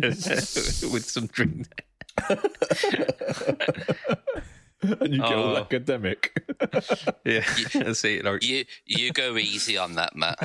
[0.00, 1.66] with some drink.
[4.82, 5.60] and you get all Oh.
[5.62, 6.32] academic.
[7.24, 7.44] Yeah,
[7.74, 8.24] that's it.
[8.24, 10.38] Like, You you go easy on that, Matt.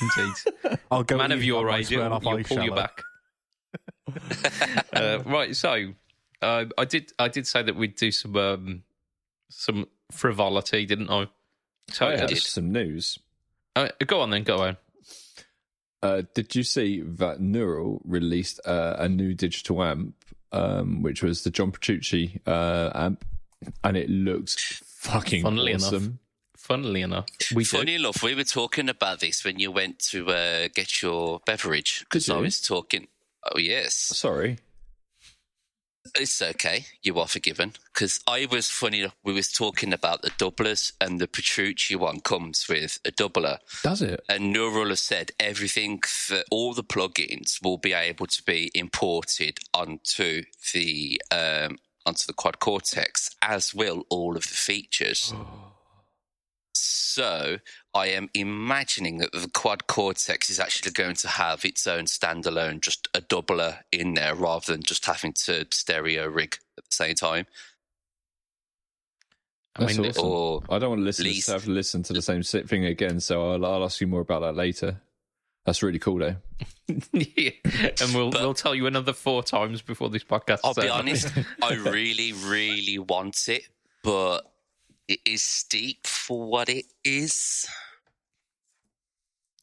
[0.00, 0.78] indeed.
[0.90, 1.16] I'll go.
[1.16, 3.02] Man of your on my age, swear you'll, off you'll ice pull you back.
[4.92, 5.92] uh, right, so
[6.42, 7.12] uh, I did.
[7.18, 8.82] I did say that we'd do some um,
[9.48, 11.28] some frivolity, didn't I?
[11.90, 12.38] So I have did.
[12.38, 13.18] some news.
[13.76, 14.44] uh, go on then.
[14.44, 14.76] Go on.
[16.02, 20.14] Uh, did you see that Neural released uh, a new digital amp,
[20.52, 23.24] um, which was the John Petrucci uh, amp,
[23.84, 25.94] and it looks fucking Funnily awesome.
[25.94, 26.12] enough,
[26.56, 27.76] funnily enough, we do.
[27.76, 32.00] Funny enough, we were talking about this when you went to uh, get your beverage
[32.00, 33.08] because I was talking.
[33.44, 34.58] Oh yes, Sorry,
[36.14, 36.86] it's okay.
[37.02, 39.00] You are forgiven because I was funny.
[39.00, 43.58] enough, We was talking about the doublers and the Petrucci one comes with a doubler.
[43.82, 44.20] does it?
[44.28, 49.58] And Neural has said everything that all the plugins will be able to be imported
[49.74, 55.32] onto the um, onto the Quad Cortex, as will all of the features.
[57.10, 57.58] So
[57.92, 62.80] I am imagining that the Quad Cortex is actually going to have its own standalone,
[62.80, 67.14] just a doubler in there, rather than just having to stereo rig at the same
[67.14, 67.46] time.
[69.76, 70.26] I That's mean, awesome.
[70.26, 72.84] Or I don't want to listen least- to have to listen to the same thing
[72.84, 75.00] again, so I'll, I'll ask you more about that later.
[75.66, 76.36] That's really cool, though.
[77.12, 77.50] yeah.
[78.00, 80.60] and we'll we'll tell you another four times before this podcast.
[80.64, 81.32] I'll be honest,
[81.62, 83.68] I really, really want it,
[84.02, 84.49] but
[85.10, 87.68] it is steep for what it is.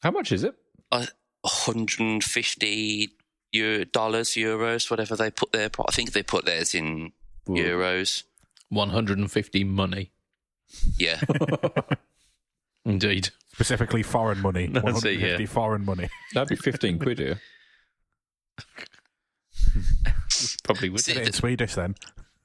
[0.03, 0.55] How much is it?
[0.91, 1.05] Uh,
[1.41, 3.09] 150
[3.53, 5.69] euro, dollars, euros, whatever they put there.
[5.87, 7.13] I think they put theirs in
[7.47, 8.23] euros.
[8.69, 10.11] 150 money.
[10.99, 11.21] Yeah.
[12.85, 13.29] Indeed.
[13.53, 14.67] Specifically, foreign money.
[14.71, 15.47] That's it, 150 yeah.
[15.47, 16.09] foreign money.
[16.33, 17.41] That'd be 15 quid here.
[20.63, 21.01] Probably would.
[21.01, 21.95] See, In Swedish, then.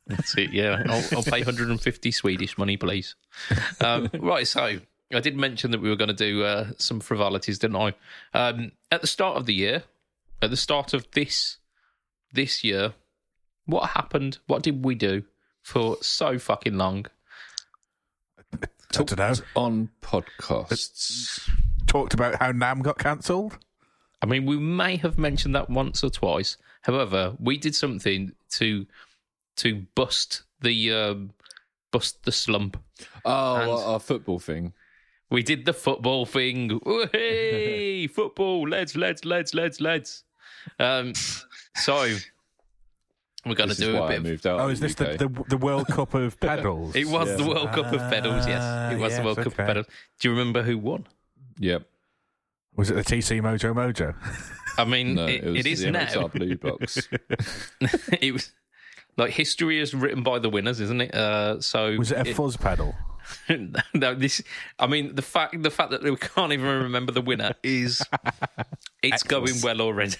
[0.06, 0.52] That's it.
[0.52, 3.14] Yeah, I'll, I'll pay 150 Swedish money, please.
[3.80, 4.46] Um, right.
[4.46, 4.78] So
[5.12, 7.94] I did mention that we were going to do uh, some frivolities, didn't I?
[8.34, 9.84] Um, at the start of the year,
[10.40, 11.58] at the start of this
[12.32, 12.94] this year,
[13.66, 14.38] what happened?
[14.46, 15.24] What did we do
[15.62, 17.06] for so fucking long?
[18.52, 19.42] I don't.
[19.54, 21.48] On podcasts.
[21.86, 23.58] Talked about how NAMM got cancelled.
[24.22, 26.56] I mean, we may have mentioned that once or twice.
[26.82, 28.86] However, we did something to
[29.56, 31.30] to bust the um,
[31.90, 32.76] bust the slump.
[33.24, 34.72] Oh, And- our, our football thing.
[35.30, 36.78] We did the football thing.
[37.12, 40.24] Hey, football, let's let's let's let's let's.
[40.78, 41.14] Um,
[41.76, 42.16] so
[43.46, 44.18] we're gonna This do is a bit.
[44.18, 44.60] Of, moved out.
[44.60, 46.94] Oh, of is this the, the the World Cup of pedals?
[46.94, 47.36] it was Yeah.
[47.36, 48.46] the World Cup of pedals.
[48.46, 49.86] Yes, it was Ah, the World yes, Cup of pedals.
[50.20, 51.06] Do you remember who won?
[51.58, 51.82] Yep.
[52.76, 54.14] Was it the TC Mojo Mojo?
[54.78, 56.04] I mean, No, it, it, was it is the now.
[56.04, 57.08] MXR Blue Box.
[58.20, 58.52] it was
[59.16, 61.14] like history is written by the winners, isn't it?
[61.14, 62.94] Uh, so Was it a fuzz pedal?
[63.94, 64.42] no, this.
[64.78, 68.02] I mean, the fact the fact that we can't even remember the winner is
[69.02, 70.16] it's going well already.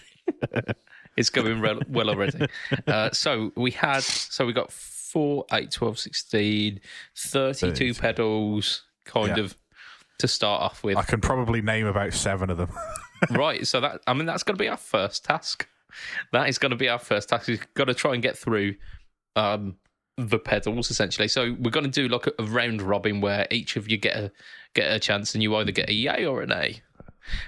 [1.16, 2.47] it's going well, well already.
[2.86, 6.80] Uh, so we had so we got 4, 8, 12, 16,
[7.16, 8.01] 32 32.
[8.01, 9.45] pedals, kind Yeah.
[9.45, 9.57] of
[10.18, 10.97] to start off with.
[10.97, 12.70] I can probably name about seven of them.
[13.30, 13.66] right.
[13.66, 15.66] So that I mean that's going to be our first task.
[16.32, 17.49] That is going to be our first task.
[17.49, 18.74] We've got to try and get through
[19.36, 19.76] um,
[20.16, 21.28] the pedals essentially.
[21.28, 24.16] So we're going to do like a, a round robin where each of you get
[24.16, 24.32] a
[24.74, 26.80] get a chance, and you either get a yay or an A.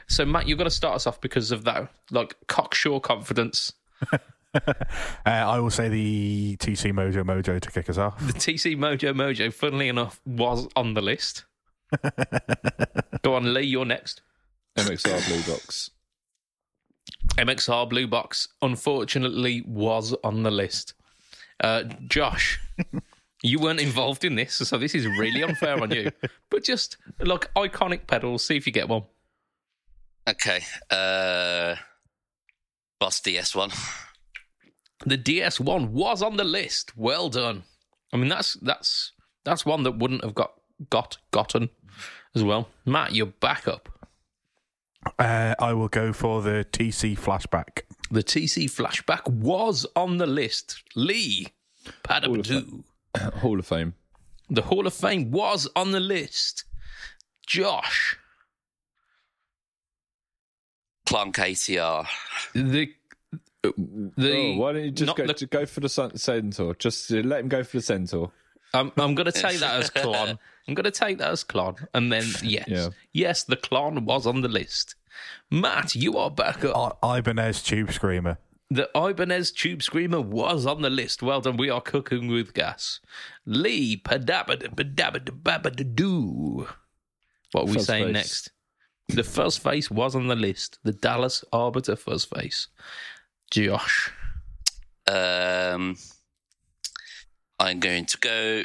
[0.06, 3.72] So Matt, you're going to start us off because of that like cocksure confidence.
[4.54, 8.24] Uh, I will say the TC Mojo Mojo to kick us off.
[8.24, 11.44] The TC Mojo Mojo, funnily enough, was on the list.
[13.22, 13.62] Go on, Lee.
[13.62, 14.22] You're next.
[14.76, 15.90] MXR Blue Box.
[17.36, 20.94] MXR Blue Box, unfortunately, was on the list.
[21.60, 22.60] Uh, Josh,
[23.42, 26.10] you weren't involved in this, so this is really unfair on you.
[26.50, 29.02] But just like iconic pedals, see if you get one.
[30.28, 30.60] Okay.
[30.90, 31.76] Uh,
[33.00, 33.74] Boss DS1.
[35.04, 36.96] The DS1 was on the list.
[36.96, 37.64] Well done.
[38.12, 39.12] I mean, that's that's
[39.44, 40.54] that's one that wouldn't have got
[40.88, 41.68] got gotten
[42.34, 42.68] as well.
[42.86, 43.88] Matt, you're back up.
[45.18, 47.82] Uh, I will go for the TC Flashback.
[48.10, 50.82] The TC Flashback was on the list.
[50.94, 51.48] Lee,
[52.02, 52.84] Padabadoo.
[53.40, 53.94] Hall of Fame.
[54.50, 56.64] The Hall of Fame was on the list.
[57.46, 58.16] Josh,
[61.06, 62.06] Klon KTR.
[62.54, 62.92] the
[63.62, 66.74] the oh, why don't you just go, the- just go for the centaur?
[66.74, 68.32] Just uh, let him go for the centaur.
[68.72, 70.38] I'm, I'm going to take that as Klon.
[70.66, 72.88] I'm going to take that as Klon, and then yes, Yeah.
[73.12, 74.94] yes, the Klon was on the list.
[75.50, 76.98] Matt, you are back up.
[77.02, 78.38] I- Ibanez Tube Screamer.
[78.70, 81.22] The Ibanez Tube Screamer was on the list.
[81.22, 81.56] Well done.
[81.58, 82.98] We are cooking with gas.
[83.46, 86.66] Lee, padabadabadabadabadoo.
[87.52, 88.12] What are we Fuzz saying face.
[88.14, 88.50] next?
[89.08, 90.78] The Fuzz Face was on the list.
[90.82, 92.68] The Dallas Arbiter Fuzz Face.
[93.50, 94.10] Josh.
[95.06, 95.96] Um,
[97.60, 98.64] I'm going to go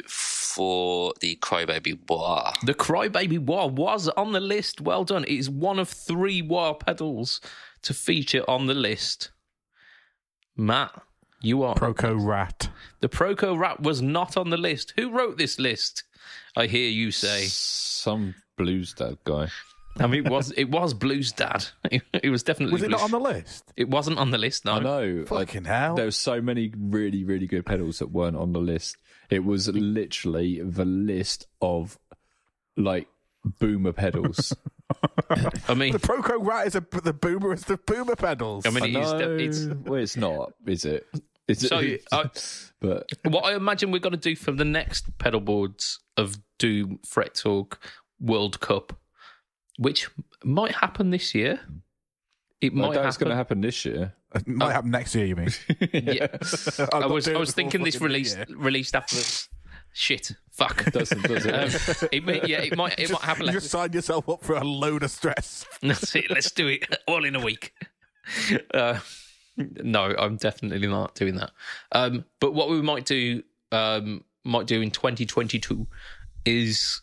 [0.54, 2.52] for the Crybaby Wah.
[2.64, 4.80] The Crybaby Wah was on the list.
[4.80, 5.24] Well done.
[5.24, 7.40] It is one of three Wah pedals
[7.82, 9.30] to feature on the list.
[10.56, 11.02] Matt,
[11.40, 12.68] you are Proco Rat.
[13.00, 14.92] The Proco Rat was not on the list.
[14.96, 16.02] Who wrote this list?
[16.56, 17.44] I hear you say.
[17.44, 19.48] Some blues dad guy.
[19.98, 21.66] I mean, it was it was Blues Dad.
[22.22, 22.74] It, was definitely.
[22.74, 23.72] Was it not on the list?
[23.76, 24.64] It wasn't on the list.
[24.64, 24.72] No.
[24.72, 25.24] I know.
[25.24, 25.94] Fucking like, hell.
[25.94, 28.96] There were so many really, really good pedals that weren't on the list.
[29.30, 31.98] It was literally the list of
[32.76, 33.08] like
[33.44, 34.54] boomer pedals.
[35.68, 37.52] I mean, The Proco Rat is a, the boomer.
[37.52, 38.66] is the boomer pedals.
[38.66, 39.12] I mean, I it is.
[39.12, 39.36] know.
[39.36, 41.06] It's well, it's not, is it?
[41.46, 42.02] Is So, it?
[42.12, 42.30] I-
[42.80, 46.98] but what I imagine we're going to do for the next pedal boards of Doom
[47.06, 47.78] Fret Talk
[48.20, 48.98] World Cup,
[49.78, 50.08] which
[50.44, 51.60] might happen this year.
[52.60, 53.58] It I might doubt it's going to happen.
[53.58, 54.14] happen this year.
[54.34, 55.26] It might happen next year.
[55.26, 55.50] You mean?
[55.92, 56.26] Yeah.
[56.78, 58.46] I'm I not was I was thinking this fucking released Year.
[58.50, 59.48] released after this.
[59.92, 60.32] shit.
[60.50, 60.84] Fuck.
[60.92, 61.54] Doesn't does it?
[62.02, 63.42] Um, it may, yeah, it might it might happen.
[63.42, 63.60] You later.
[63.60, 65.64] just signed yourself up for a load of stress.
[65.82, 66.30] That's it.
[66.30, 67.72] Let's do it all in a week.
[68.74, 68.98] Uh,
[69.56, 71.50] no, I'm definitely not doing that.
[71.92, 75.86] Um, but what we might do, um, might do in 2022,
[76.44, 77.00] is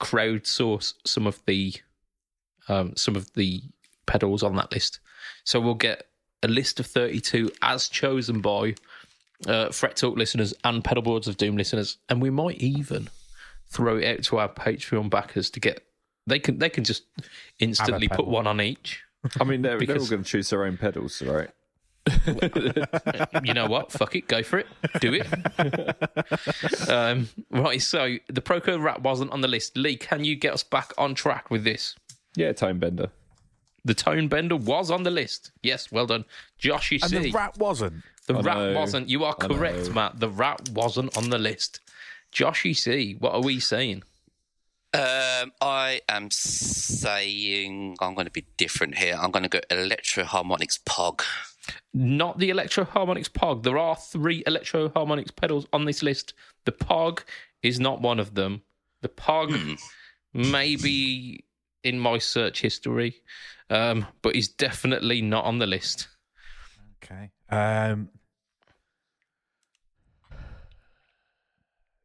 [0.00, 1.74] crowdsource some of the,
[2.68, 3.62] um, some of the
[4.06, 5.00] pedals on that list.
[5.44, 6.06] So we'll get
[6.44, 8.74] a list of 32 as chosen by
[9.46, 13.08] uh, Fret Talk listeners and Pedalboards of Doom listeners, and we might even
[13.66, 15.82] throw it out to our Patreon backers to get
[16.26, 17.04] They can they can just
[17.58, 19.02] instantly put one on each.
[19.40, 21.48] I mean, they're, they're all going to choose their own pedals, right?
[23.42, 23.90] you know what?
[23.90, 24.66] Fuck it, go for it,
[25.00, 26.88] do it.
[26.90, 29.78] um, right, so the Proco Rat wasn't on the list.
[29.78, 31.96] Lee, can you get us back on track with this?
[32.36, 33.10] Yeah, Time Bender.
[33.84, 35.50] The Tone Bender was on the list.
[35.62, 36.24] Yes, well done,
[36.58, 36.90] Josh.
[36.90, 38.02] You And see, the rat wasn't.
[38.26, 38.74] the I rat know.
[38.74, 39.08] wasn't.
[39.10, 39.92] You are I correct, know.
[39.94, 40.20] Matt.
[40.20, 41.80] The rat wasn't on the list.
[42.32, 44.02] Joshy C, what are we saying?
[44.94, 49.18] Um, I am saying I'm going to be different here.
[49.20, 51.22] I'm going to go Electro-Harmonix Pog.
[51.92, 53.62] Not the Electro-Harmonix Pog.
[53.64, 56.32] There are three Electro-Harmonix pedals on this list.
[56.64, 57.20] The Pog
[57.62, 58.62] is not one of them.
[59.02, 59.78] The Pog
[60.32, 61.44] may be
[61.84, 63.22] in my search history,
[63.70, 66.08] um, but he's definitely not on the list.
[67.02, 67.30] Okay.
[67.50, 68.08] Um,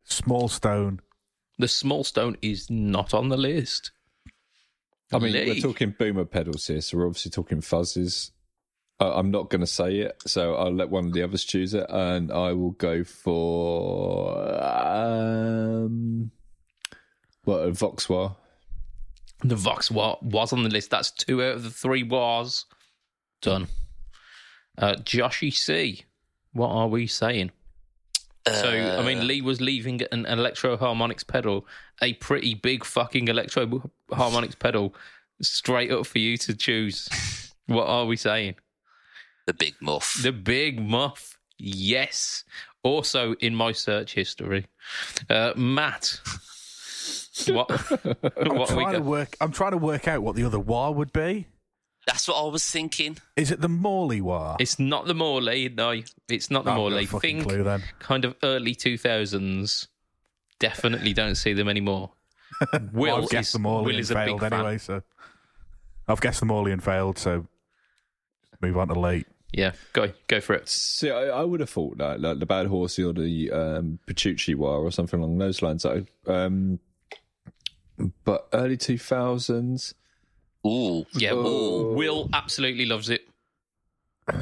[0.03, 1.01] small stone.
[1.59, 3.91] The Small Stone is not on the list.
[5.11, 5.45] I mean, Lee.
[5.45, 8.31] we're talking boomer pedals here, so we're obviously talking fuzzes.
[9.01, 11.73] Uh, I'm not going to say it, so I'll let one of the others choose
[11.73, 16.31] it, and I will go for um,
[17.43, 18.35] what a Vox wah.
[19.43, 20.89] The Vox wa- was on the list.
[20.89, 22.65] That's two out of the three was
[23.41, 23.67] done.
[24.77, 26.03] Uh, Joshy C,
[26.53, 27.51] what are we saying?
[28.47, 31.67] So, I mean, Lee was leaving an Electro-Harmonix pedal,
[32.01, 34.95] a pretty big fucking electro harmonics pedal,
[35.41, 37.09] straight up for you to choose.
[37.67, 38.55] What are we saying?
[39.45, 40.17] The Big Muff.
[40.23, 41.37] The Big Muff.
[41.59, 42.43] Yes.
[42.81, 44.65] Also in my search history.
[45.29, 46.19] Uh, Matt.
[47.47, 47.69] What,
[48.03, 49.35] what I'm we trying to work.
[49.39, 51.47] I'm trying to work out what the other war would be.
[52.07, 53.17] That's what I was thinking.
[53.35, 54.57] Is it the Morley wah?
[54.59, 55.69] It's not the Morley.
[55.69, 55.93] No,
[56.27, 57.05] it's not the I've got a Morley.
[57.05, 57.83] fucking Think clue then.
[57.99, 59.87] kind of early 2000s.
[60.59, 62.11] Definitely don't see them anymore.
[62.73, 64.53] Will Well, I've is, guessed the Morley Will and is a big fan.
[64.53, 65.03] anyway, so
[66.07, 67.17] I've guessed the Morley and failed.
[67.19, 67.45] So
[68.61, 69.27] move on to late.
[69.51, 70.67] Yeah, go go for it.
[70.69, 74.53] See, I, I would have thought that, like the Bad Horsie or the um, Petrucci
[74.55, 75.85] Wah or something along those lines.
[75.85, 76.79] I, um,
[78.23, 79.93] but early 2000s,
[80.67, 81.05] Ooh.
[81.13, 81.93] Yeah, Oh.
[81.93, 83.27] Will absolutely loves it.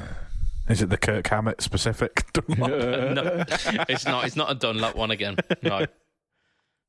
[0.70, 2.26] Is it the Kirk Hammett specific?
[2.58, 3.44] No,
[3.88, 4.26] it's not.
[4.26, 5.38] It's not a Dunlop one again.
[5.64, 5.86] No,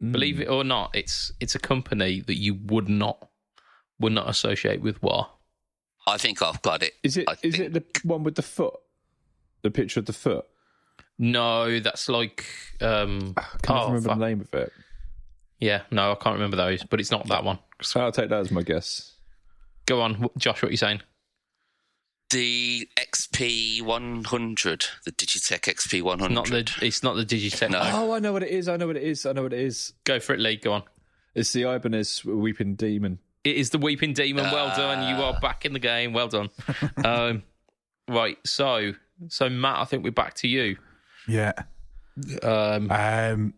[0.01, 0.13] Hmm.
[0.13, 3.29] believe it or not, it's it's a company that you would not
[3.99, 5.27] would not associate with Wah.
[6.07, 6.93] I think I've got it.
[7.03, 8.75] is it I is think- it the one with the foot?
[9.63, 10.45] The picture of the foot?
[11.19, 12.45] No, that's like
[12.81, 13.35] um.
[13.63, 14.19] Can't oh, remember fuck.
[14.19, 14.73] the name of it.
[15.61, 17.59] Yeah, no, I can't remember those, but it's not that one.
[17.83, 19.15] So I'll take that as my guess.
[19.87, 20.63] Go on, Josh.
[20.63, 21.01] What are you saying?
[22.31, 26.31] the XP 100, the Digitech XP 100.
[26.35, 26.71] Not the.
[26.83, 27.71] It's not the Digitech.
[27.71, 27.81] No.
[27.83, 28.69] Oh, I know what it is.
[28.69, 29.25] I know what it is.
[29.25, 29.95] I know what it is.
[30.05, 30.57] Go for it, Lee.
[30.57, 30.83] Go on.
[31.35, 33.19] It's the Ibanez Weeping Demon.
[33.45, 34.45] It is the Weeping Demon.
[34.45, 35.09] Well done.
[35.09, 35.33] You Ah.
[35.33, 36.13] are back in the game.
[36.13, 36.51] Well done.
[37.05, 37.45] um,
[38.09, 38.37] right.
[38.45, 38.93] So,
[39.29, 40.77] so Matt, I think we're back to you.
[41.27, 41.53] yeah.
[42.43, 43.55] Um, Um,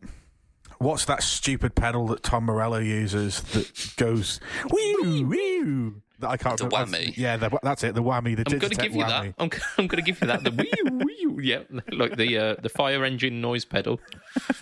[0.80, 4.40] what's that stupid pedal that Tom Morello uses that goes
[4.72, 5.92] wee wee?
[6.18, 6.98] That I can't The remember.
[6.98, 7.16] whammy.
[7.16, 7.94] Yeah, the, that's it.
[7.94, 8.36] The whammy.
[8.36, 9.06] The I'm going to Digitech give you whammy.
[9.06, 9.34] that.
[9.38, 10.44] I'm, I'm going to give you that.
[10.44, 10.50] The
[11.04, 11.46] wee wee.
[11.48, 11.60] Yeah,
[11.92, 14.00] like the uh, the fire engine noise pedal.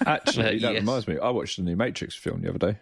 [0.07, 0.81] Actually, Uh, that yes.
[0.83, 1.19] reminds me.
[1.19, 2.79] I watched the new Matrix film the other day.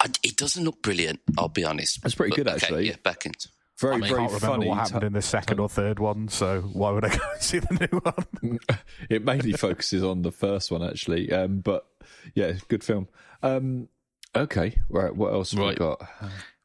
[0.00, 1.98] I, it doesn't look brilliant, I'll be honest.
[2.04, 2.88] It's pretty But, good, okay, actually.
[2.88, 3.48] Yeah, back into
[3.78, 4.68] Very, I mean, very I can't remember funny.
[4.68, 7.58] what happened in the second or third one, so why would I go and see
[7.58, 8.58] the new one?
[9.10, 11.30] it mainly focuses on the first one, actually.
[11.30, 11.86] Um, but
[12.34, 13.08] yeah, good film.
[13.42, 13.88] Um,
[14.34, 15.14] okay, right.
[15.14, 16.00] What else have we got?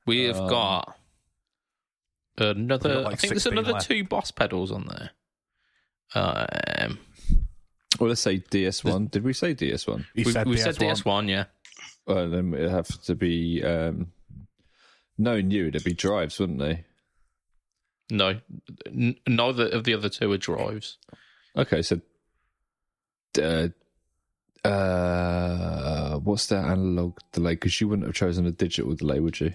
[0.05, 0.95] We have got
[2.37, 3.01] another.
[3.01, 3.87] Like, I think there's another left.
[3.87, 5.11] two boss pedals on there.
[6.13, 6.97] Um,
[7.99, 9.11] Well, let's say DS1.
[9.11, 10.05] Did we say DS1?
[10.15, 10.59] We said we PS1.
[10.59, 11.43] said DS1, yeah.
[12.07, 13.61] Well, then it'd have to be.
[13.63, 14.13] Um,
[15.17, 16.85] knowing you, it'd be drives, wouldn't they?
[18.11, 18.39] No,
[18.85, 20.97] n- neither of the other two are drives.
[21.57, 22.01] Okay, so.
[23.41, 23.69] Uh,
[24.67, 27.53] uh, what's that analog delay?
[27.53, 29.53] Because you wouldn't have chosen a digital delay, would you?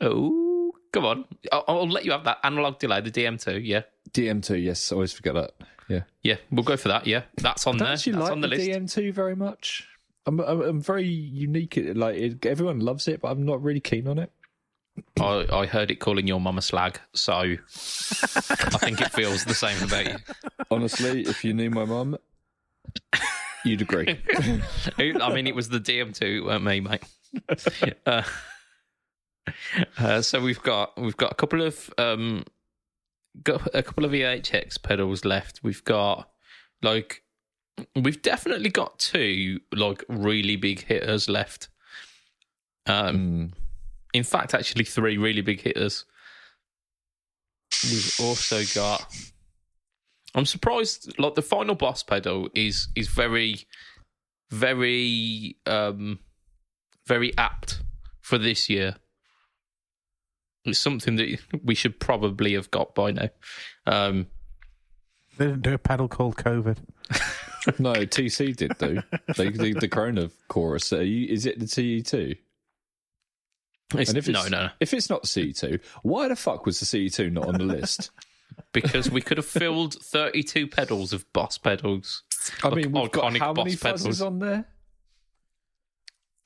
[0.00, 1.24] Oh, come on.
[1.50, 3.60] I'll, I'll let you have that analog delay, the DM2.
[3.64, 5.52] Yeah, DM2, yes, I always forget that.
[5.88, 6.02] Yeah.
[6.22, 7.06] yeah, we'll go for that.
[7.06, 7.88] Yeah, that's on there.
[7.88, 8.68] That's actually like on the the, list.
[8.68, 9.88] DM2 very much.
[10.26, 11.78] I'm, I'm, I'm very unique.
[11.94, 14.30] Like everyone loves it, but I'm not really keen on it.
[15.20, 17.56] I, I heard it calling your mum a slag, so I
[18.78, 20.16] think it feels the same about you.
[20.70, 22.16] Honestly, if you knew my mum,
[23.64, 24.18] you'd agree.
[24.98, 27.02] I mean, it was the DM2, it weren't me, mate.
[28.06, 28.22] Uh,
[29.98, 32.44] uh, so we've got we've got a couple of um,
[33.42, 35.60] got a couple of EHX pedals left.
[35.62, 36.30] We've got
[36.82, 37.22] like
[37.94, 41.68] we've definitely got two like really big hitters left.
[42.86, 43.52] Um,
[44.14, 46.04] In fact, actually, three really big hitters.
[47.84, 49.06] We've also got.
[50.34, 51.18] I'm surprised.
[51.18, 53.66] Like the final boss pedal is is very,
[54.50, 56.18] very, um,
[57.06, 57.82] very apt
[58.20, 58.96] for this year.
[60.64, 63.28] It's something that we should probably have got by now.
[63.86, 64.26] Um,
[65.36, 66.78] They didn't do a pedal called COVID.
[67.78, 69.02] No, TC did though.
[69.36, 70.90] they did the Corona chorus.
[70.90, 72.38] Are you, is it the CE2?
[73.96, 76.80] It's, And if no, it's, no, no, If it's not CE2, why the fuck was
[76.80, 78.10] the CE2 not on the list?
[78.72, 82.22] because we could have filled 32 pedals of boss pedals.
[82.62, 84.06] I Like mean, we've got how many pedals.
[84.06, 84.66] fuzzes on there?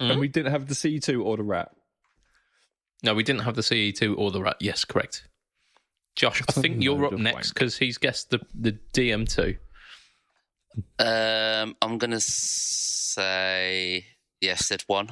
[0.00, 0.10] Mm.
[0.12, 1.70] And we didn't have the CE2 or the rat.
[3.02, 4.56] No, we didn't have the CE2 or the rat.
[4.60, 5.26] Yes, correct.
[6.14, 9.58] Josh, I think you're up next because he's guessed the, the DM2.
[10.98, 14.06] Um, I'm gonna say
[14.40, 14.66] yes.
[14.66, 15.08] Said one.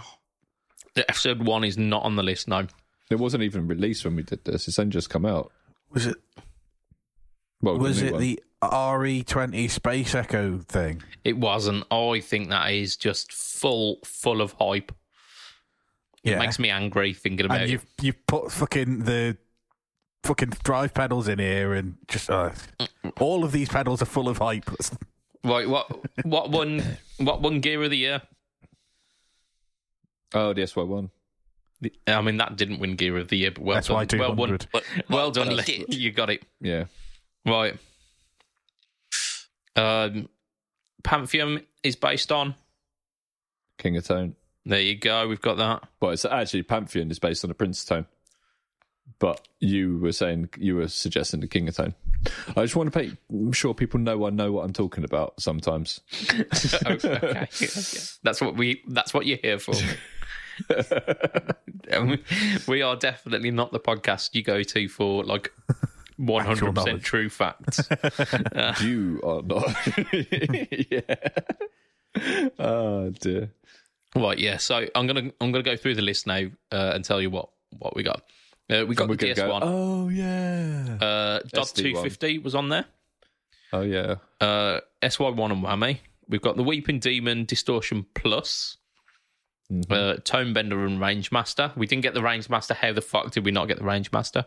[0.95, 2.67] The episode one is not on the list No,
[3.11, 4.67] It wasn't even released when we did this.
[4.69, 5.53] It's only just come out.
[5.93, 6.17] Was it
[7.63, 8.21] Well, was it one.
[8.21, 11.03] the RE20 Space Echo thing?
[11.25, 11.85] It wasn't.
[11.93, 14.93] I think that is just full full of hype.
[16.23, 16.39] It Yeah.
[16.39, 17.71] makes me angry thinking about and it.
[17.73, 19.37] you've you've put fucking the
[20.25, 22.51] fucking drive pedals in here and just uh,
[23.19, 24.69] all of these pedals are full of hype.
[25.43, 25.89] Right, what
[26.27, 26.83] what one
[27.17, 28.21] what one gear of the year?
[30.35, 31.11] Oh, the SY1.
[32.07, 34.21] I mean that didn't win gear of the year, but well That's why done.
[34.21, 34.49] Well, won.
[34.49, 34.67] 200.
[34.73, 35.87] But well done, Lee.
[35.89, 36.43] You got it.
[36.61, 36.85] Yeah.
[37.47, 37.77] Right.
[39.77, 40.29] Um,
[41.03, 42.55] Pantheon is based on.
[43.79, 44.37] King of Tone.
[44.67, 45.27] There you go.
[45.27, 45.85] We've got that.
[46.01, 48.07] Well, it's actually Pantheon is based on a Prince of Tone.
[49.19, 51.95] But you were saying you were suggesting the King of Tone.
[52.49, 55.41] I just want to make I'm sure people know I know what I'm talking about
[55.41, 56.01] sometimes.
[56.33, 56.43] Oh,
[56.93, 57.49] okay.
[58.23, 58.83] That's what we.
[58.87, 59.75] That's what you're here for.
[62.69, 65.53] We are definitely not the podcast you go to for like
[66.17, 67.89] 100 percent true facts.
[68.83, 69.77] you are not.
[70.91, 71.17] yeah.
[72.59, 73.51] Oh dear.
[74.15, 74.39] right.
[74.39, 74.59] Yeah.
[74.59, 77.49] So I'm gonna I'm gonna go through the list now uh, and tell you what
[77.79, 78.23] what we got.
[78.71, 79.37] Uh, we got the DS1.
[79.37, 79.59] go.
[79.63, 80.99] Oh yeah.
[81.01, 81.93] uh, Dot SD1.
[81.93, 82.85] 250 was on there.
[83.73, 84.17] oh yeah.
[84.41, 85.99] Uh, SY1 and Whammy.
[86.29, 88.77] We've got the Weeping Demon Distortion Plus.
[89.71, 89.93] Mm-hmm.
[89.93, 91.77] Uh, Tone Bender and Rangemaster.
[91.77, 92.75] We didn't get the Rangemaster.
[92.75, 94.47] How the fuck did we not get the Rangemaster?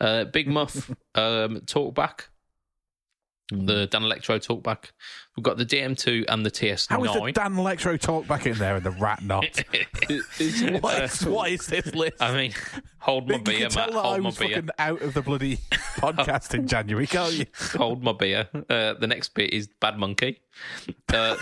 [0.00, 2.26] Uh, Big Muff um, Talkback.
[3.52, 3.66] Mm.
[3.68, 4.90] The Danelectro Talkback.
[5.36, 6.88] We've got the DM2 and the TS9.
[6.88, 9.44] How is the Danelectro Talkback in there and the rat not?
[10.82, 12.20] what, is, what is this list?
[12.20, 12.52] I mean,
[12.98, 13.72] hold my you beer, Matt.
[13.72, 14.48] that I Hold my beer.
[14.48, 15.58] fucking out of the bloody
[15.98, 17.46] podcast in January, can't you?
[17.76, 18.48] Hold my beer.
[18.68, 20.40] Uh, the next bit is Bad Monkey.
[21.14, 21.36] Uh,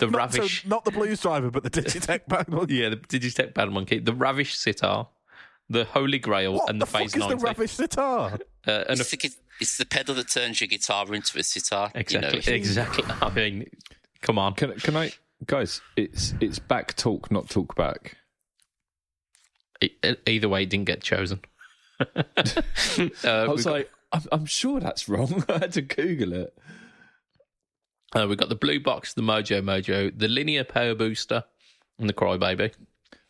[0.00, 0.66] the Not, so, Ravish.
[0.66, 2.48] not the Blues Driver, but the Digitech bag.
[2.52, 5.08] What Yeah, the Digitech Bad Monkey, the Ravish Sitar,
[5.68, 8.38] the Holy Grail, and the, the fuck Phase is the Ravish Sitar?
[8.66, 9.30] uh, and It's a, the,
[9.60, 11.92] it's the pedal that turns your guitar into a sitar.
[11.94, 13.04] exactly, You know, exactly.
[13.20, 13.66] I mean,
[14.22, 14.54] come on.
[14.54, 15.12] Can can I
[15.46, 15.80] guys?
[15.96, 18.16] It's it's back talk, not talk back.
[19.82, 19.94] E-
[20.26, 21.40] either way, it didn't get chosen.
[22.00, 22.22] uh, I
[22.98, 25.44] we've, was got, like, I'm, I'm sure that's wrong.
[25.48, 26.58] I had to Google it.
[28.14, 31.44] Uh, we've got the Blue Box, the Mojo Mojo, the Linear Power Booster,
[31.98, 32.72] and the Crybaby.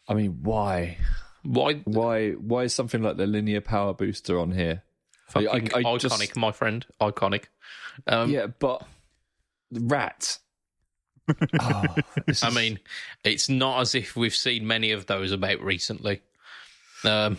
[0.08, 0.96] I mean, why?
[1.42, 1.74] Why?
[1.84, 2.30] Why?
[2.32, 4.82] Why is something like the linear power booster on here?
[5.28, 6.84] Fucking I- I iconic, just- my friend.
[7.00, 7.44] Iconic.
[8.06, 8.82] Um, yeah, but
[9.70, 10.38] the rat.
[11.60, 11.84] oh,
[12.26, 12.78] this I is- mean,
[13.24, 16.22] it's not as if we've seen many of those about recently.
[17.04, 17.36] Um,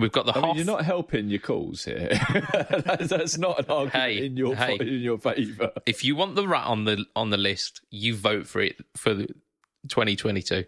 [0.00, 0.56] we've got the I mean, Hoff.
[0.56, 2.08] you're not helping your cause here.
[2.52, 4.76] that's, that's not an argument Hey, in your hey.
[4.80, 5.72] in your favour.
[5.86, 9.14] if you want the rat on the on the list, you vote for it for
[9.14, 9.26] the
[9.88, 10.64] 2022.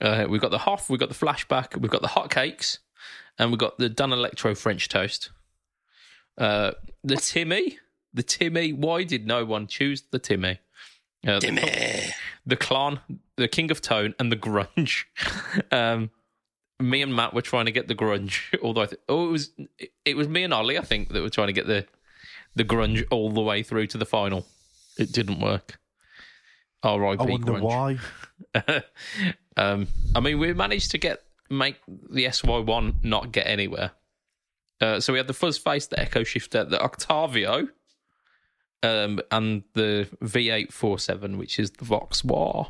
[0.00, 2.78] Uh, we've got the Hoff, we've got the flashback, we've got the hotcakes,
[3.38, 5.30] and we've got the Danelectro French toast.
[6.36, 6.72] Uh,
[7.04, 7.78] the Timmy,
[8.12, 8.72] the Timmy.
[8.72, 10.58] Why did no one choose the Timmy?
[11.24, 12.12] Uh, the,
[12.44, 12.98] the Klon,
[13.36, 15.04] the King of Tone, and the Grunge.
[15.70, 16.10] um,
[16.82, 19.50] me and Matt were trying to get the Grunge, although I th- oh, it was
[20.04, 21.86] it was me and Ollie, I think, that were trying to get the
[22.54, 24.46] the Grunge all the way through to the final.
[24.98, 25.78] It didn't work.
[26.82, 27.22] R.I.P.
[27.22, 27.98] I wonder Grunge.
[28.54, 28.82] why.
[29.56, 33.92] um, I mean, we managed to get make the SY one not get anywhere.
[34.80, 37.68] Uh, so we had the Fuzz Face, the Echo Shifter, the Octavio,
[38.82, 42.68] um, and the V847, which is the Vox wah.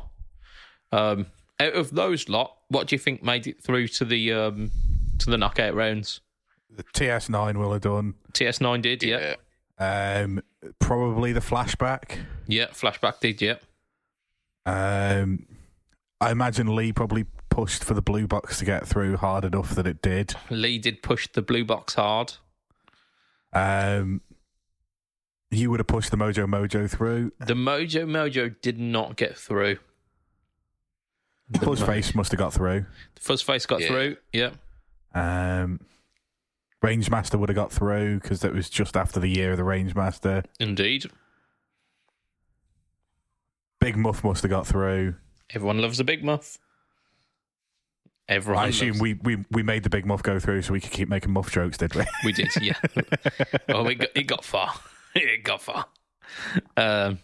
[0.91, 1.25] Um,
[1.63, 4.71] out of those lot, what do you think made it through to the um,
[5.19, 6.21] to the knockout rounds?
[6.69, 8.15] The TS9 will have done.
[8.33, 9.35] TS9 did, yeah,
[9.79, 10.21] Yeah.
[10.23, 10.41] Um,
[10.79, 12.17] probably the flashback.
[12.47, 12.67] yeah.
[12.67, 13.55] Flashback did, yeah.
[14.65, 15.45] Um,
[16.19, 19.85] I imagine Lee probably pushed for the blue box to get through hard enough that
[19.85, 20.33] it did.
[20.49, 22.33] Lee did push the blue box hard.
[23.51, 24.21] Um,
[25.51, 27.31] you would have pushed the Mojo Mojo through.
[27.39, 29.77] The Mojo Mojo did not get through.
[31.51, 32.85] Fuzzface must have got through.
[33.15, 33.87] The Fuzzface got Yeah.
[33.87, 34.17] through.
[34.31, 34.51] Yeah.
[35.13, 35.79] Um,
[36.83, 40.45] Rangemaster would have got through because that was just after the year of the Rangemaster.
[40.59, 41.05] Indeed.
[43.79, 45.15] Big Muff must have got through.
[45.53, 46.57] Everyone loves a big muff.
[48.29, 50.79] Everyone I assume loves- we, we, we made the Big Muff go through so we
[50.79, 52.05] could keep making Muff jokes, did we?
[52.23, 52.77] We did, yeah.
[53.69, 54.73] oh, it got, it got far.
[55.15, 55.85] It got far.
[56.75, 57.19] Um,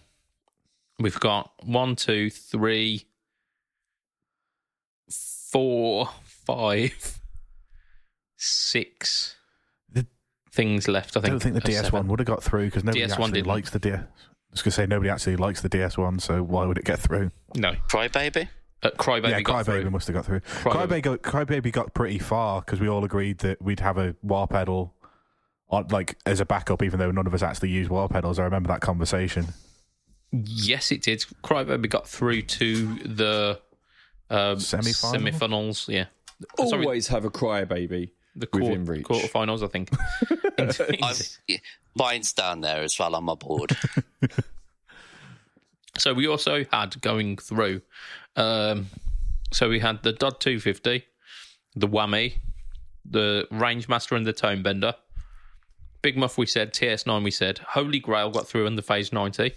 [0.99, 3.07] we've got one, two, three,
[5.52, 6.10] four,
[6.45, 7.20] five,
[8.38, 9.36] six
[9.91, 10.08] The-
[10.52, 11.18] things left.
[11.18, 11.26] I think.
[11.26, 13.47] I don't think the DS1 would have got through because nobody DS1 actually didn't.
[13.47, 14.00] likes the DS.
[14.00, 17.00] I was going to say nobody actually likes the DS1, so why would it get
[17.00, 17.32] through?
[17.56, 18.47] No, Crybaby?
[18.82, 19.89] uh, Crybaby yeah, got Crybaby through.
[19.91, 20.39] must have got through.
[20.39, 20.72] Crybaby.
[20.88, 24.47] Crybaby got, Crybaby got pretty far because we all agreed that we'd have a wah
[24.47, 24.95] pedal
[25.70, 28.39] on, like as a backup, even though none of us actually use wah pedals.
[28.39, 29.47] I remember that conversation.
[30.32, 31.26] Yes, it did.
[31.43, 33.60] Crybaby got through to the
[34.30, 35.19] um, Semi-final?
[35.19, 35.89] semi-finals.
[35.89, 36.05] Yeah,
[36.57, 36.84] Sorry.
[36.86, 38.11] Always have a crybaby.
[38.36, 39.05] the within quarter, reach.
[39.05, 39.63] quarterfinals.
[39.63, 39.89] I think.
[41.03, 41.57] I've, yeah,
[41.95, 43.75] mine's down there as well on my board.
[45.97, 47.82] So we also had going through.
[48.38, 48.88] Um,
[49.51, 51.03] so we had the DOD 250,
[51.75, 52.36] the Whammy,
[53.03, 54.95] the Rangemaster and the Tone Bender.
[56.01, 56.73] Big Muff, we said.
[56.73, 57.59] TS9, we said.
[57.69, 59.51] Holy Grail got through in the Phase 90.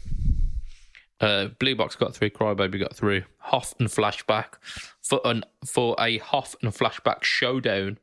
[1.22, 2.30] Uh, Blue Box got through.
[2.30, 3.22] Crybaby got through.
[3.38, 4.54] Hoff and Flashback
[5.00, 7.98] for an for a Hoff and Flashback showdown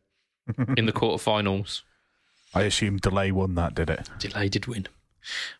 [0.78, 1.82] in the quarterfinals.
[2.56, 4.10] I assume Delay won that, did it?
[4.18, 4.88] Delay did win.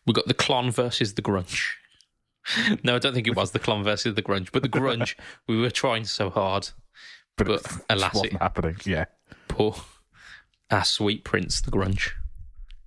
[0.06, 1.74] We got the Klon versus the Grunge.
[2.82, 5.14] No, I don't think it was the Klon versus the Grunge, but the Grunge,
[5.46, 6.70] we were trying so hard.
[7.36, 8.76] But, it alas, wasn't it, happening.
[8.86, 9.04] Yeah.
[9.46, 9.76] poor
[10.70, 12.10] our sweet prince, the Grunge.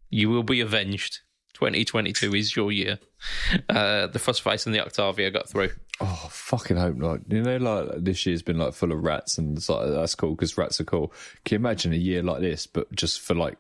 [0.10, 1.20] You will be avenged.
[1.54, 3.00] 2022 is your year.
[3.70, 5.70] Uh, the Fuzz Face and the Octavia got through.
[6.00, 7.20] Oh, fucking hope not.
[7.30, 10.32] You know, like this year's been like full of rats, and it's like that's cool
[10.36, 11.14] because rats are cool.
[11.46, 13.58] Can you imagine a year like this, but just for like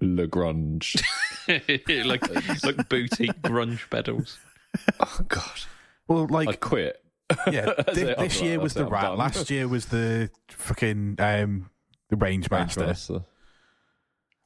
[0.00, 0.96] Lagrange?
[1.48, 2.22] like
[2.64, 4.38] like boutique grunge pedals.
[5.00, 5.60] oh God,
[6.06, 7.02] Well, like I quit.
[7.50, 9.02] yeah, That's thi- it, I'm this like, year was the it, rat.
[9.02, 9.18] done.
[9.18, 11.70] Last year was the fucking um,
[12.08, 12.86] the Rangemaster.
[12.86, 13.20] Master.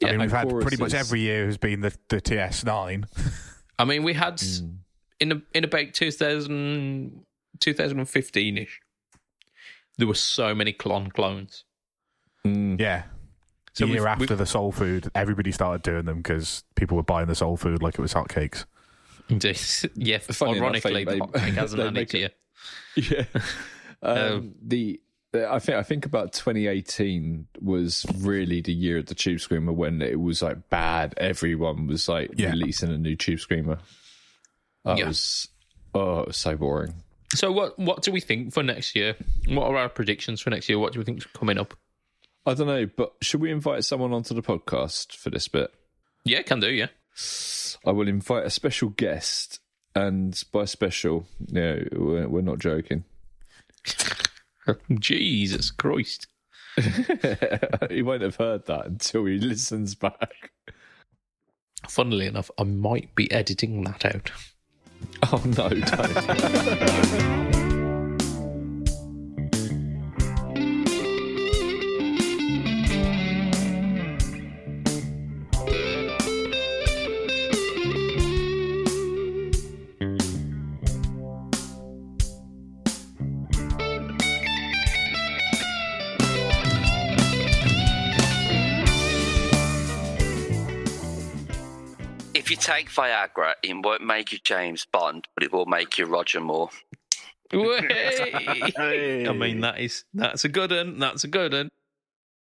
[0.02, 3.04] I mean, we've had and pretty much every year has been the the TS9.
[3.78, 4.42] I mean, we had
[5.20, 7.24] in a, in about 2000,
[7.60, 8.80] 2015 ish.
[9.98, 11.64] There were so many Klon clones.
[12.46, 12.80] Mm.
[12.80, 13.04] Yeah.
[13.72, 16.96] So the year we've- after we've- the soul food, everybody started doing them because people
[16.96, 18.64] were buying the soul food like it was hotcakes.
[19.28, 19.58] Indeed,
[19.94, 20.18] yeah.
[20.18, 22.36] Funny enough, ironically, they- the hot cake hasn't they had make it it-
[22.96, 23.26] yet.
[23.34, 23.40] Yeah.
[24.02, 25.00] Um, Um, the
[25.34, 30.00] I think I think about 2018 was really the year of the Tube Screamer when
[30.02, 31.14] it was like bad.
[31.16, 32.50] Everyone was like Yeah.
[32.50, 33.78] releasing a new Tube Screamer.
[34.84, 35.08] That Yeah.
[35.08, 35.48] was
[35.94, 36.94] oh, it was so boring.
[37.34, 39.16] So, what what do we think for next year?
[39.48, 40.78] What are our predictions for next year?
[40.78, 41.74] What do we think's coming up?
[42.46, 45.72] I don't know, but should we invite someone onto the podcast for this bit?
[46.24, 46.70] Yeah, can do.
[46.70, 46.88] Yeah,
[47.84, 49.60] I will invite a special guest,
[49.94, 53.04] and by special, no, we're, we're not joking.
[54.98, 56.26] Jesus Christ.
[57.90, 60.50] he won't have heard that until he listens back.
[61.88, 64.32] Funnily enough, I might be editing that out.
[65.30, 65.68] Oh no,
[92.94, 96.70] Viagra, it won't make you James Bond, but it will make you Roger Moore.
[97.52, 99.24] Way!
[99.28, 100.98] I mean, that is that's a good one.
[100.98, 101.70] That's a good one.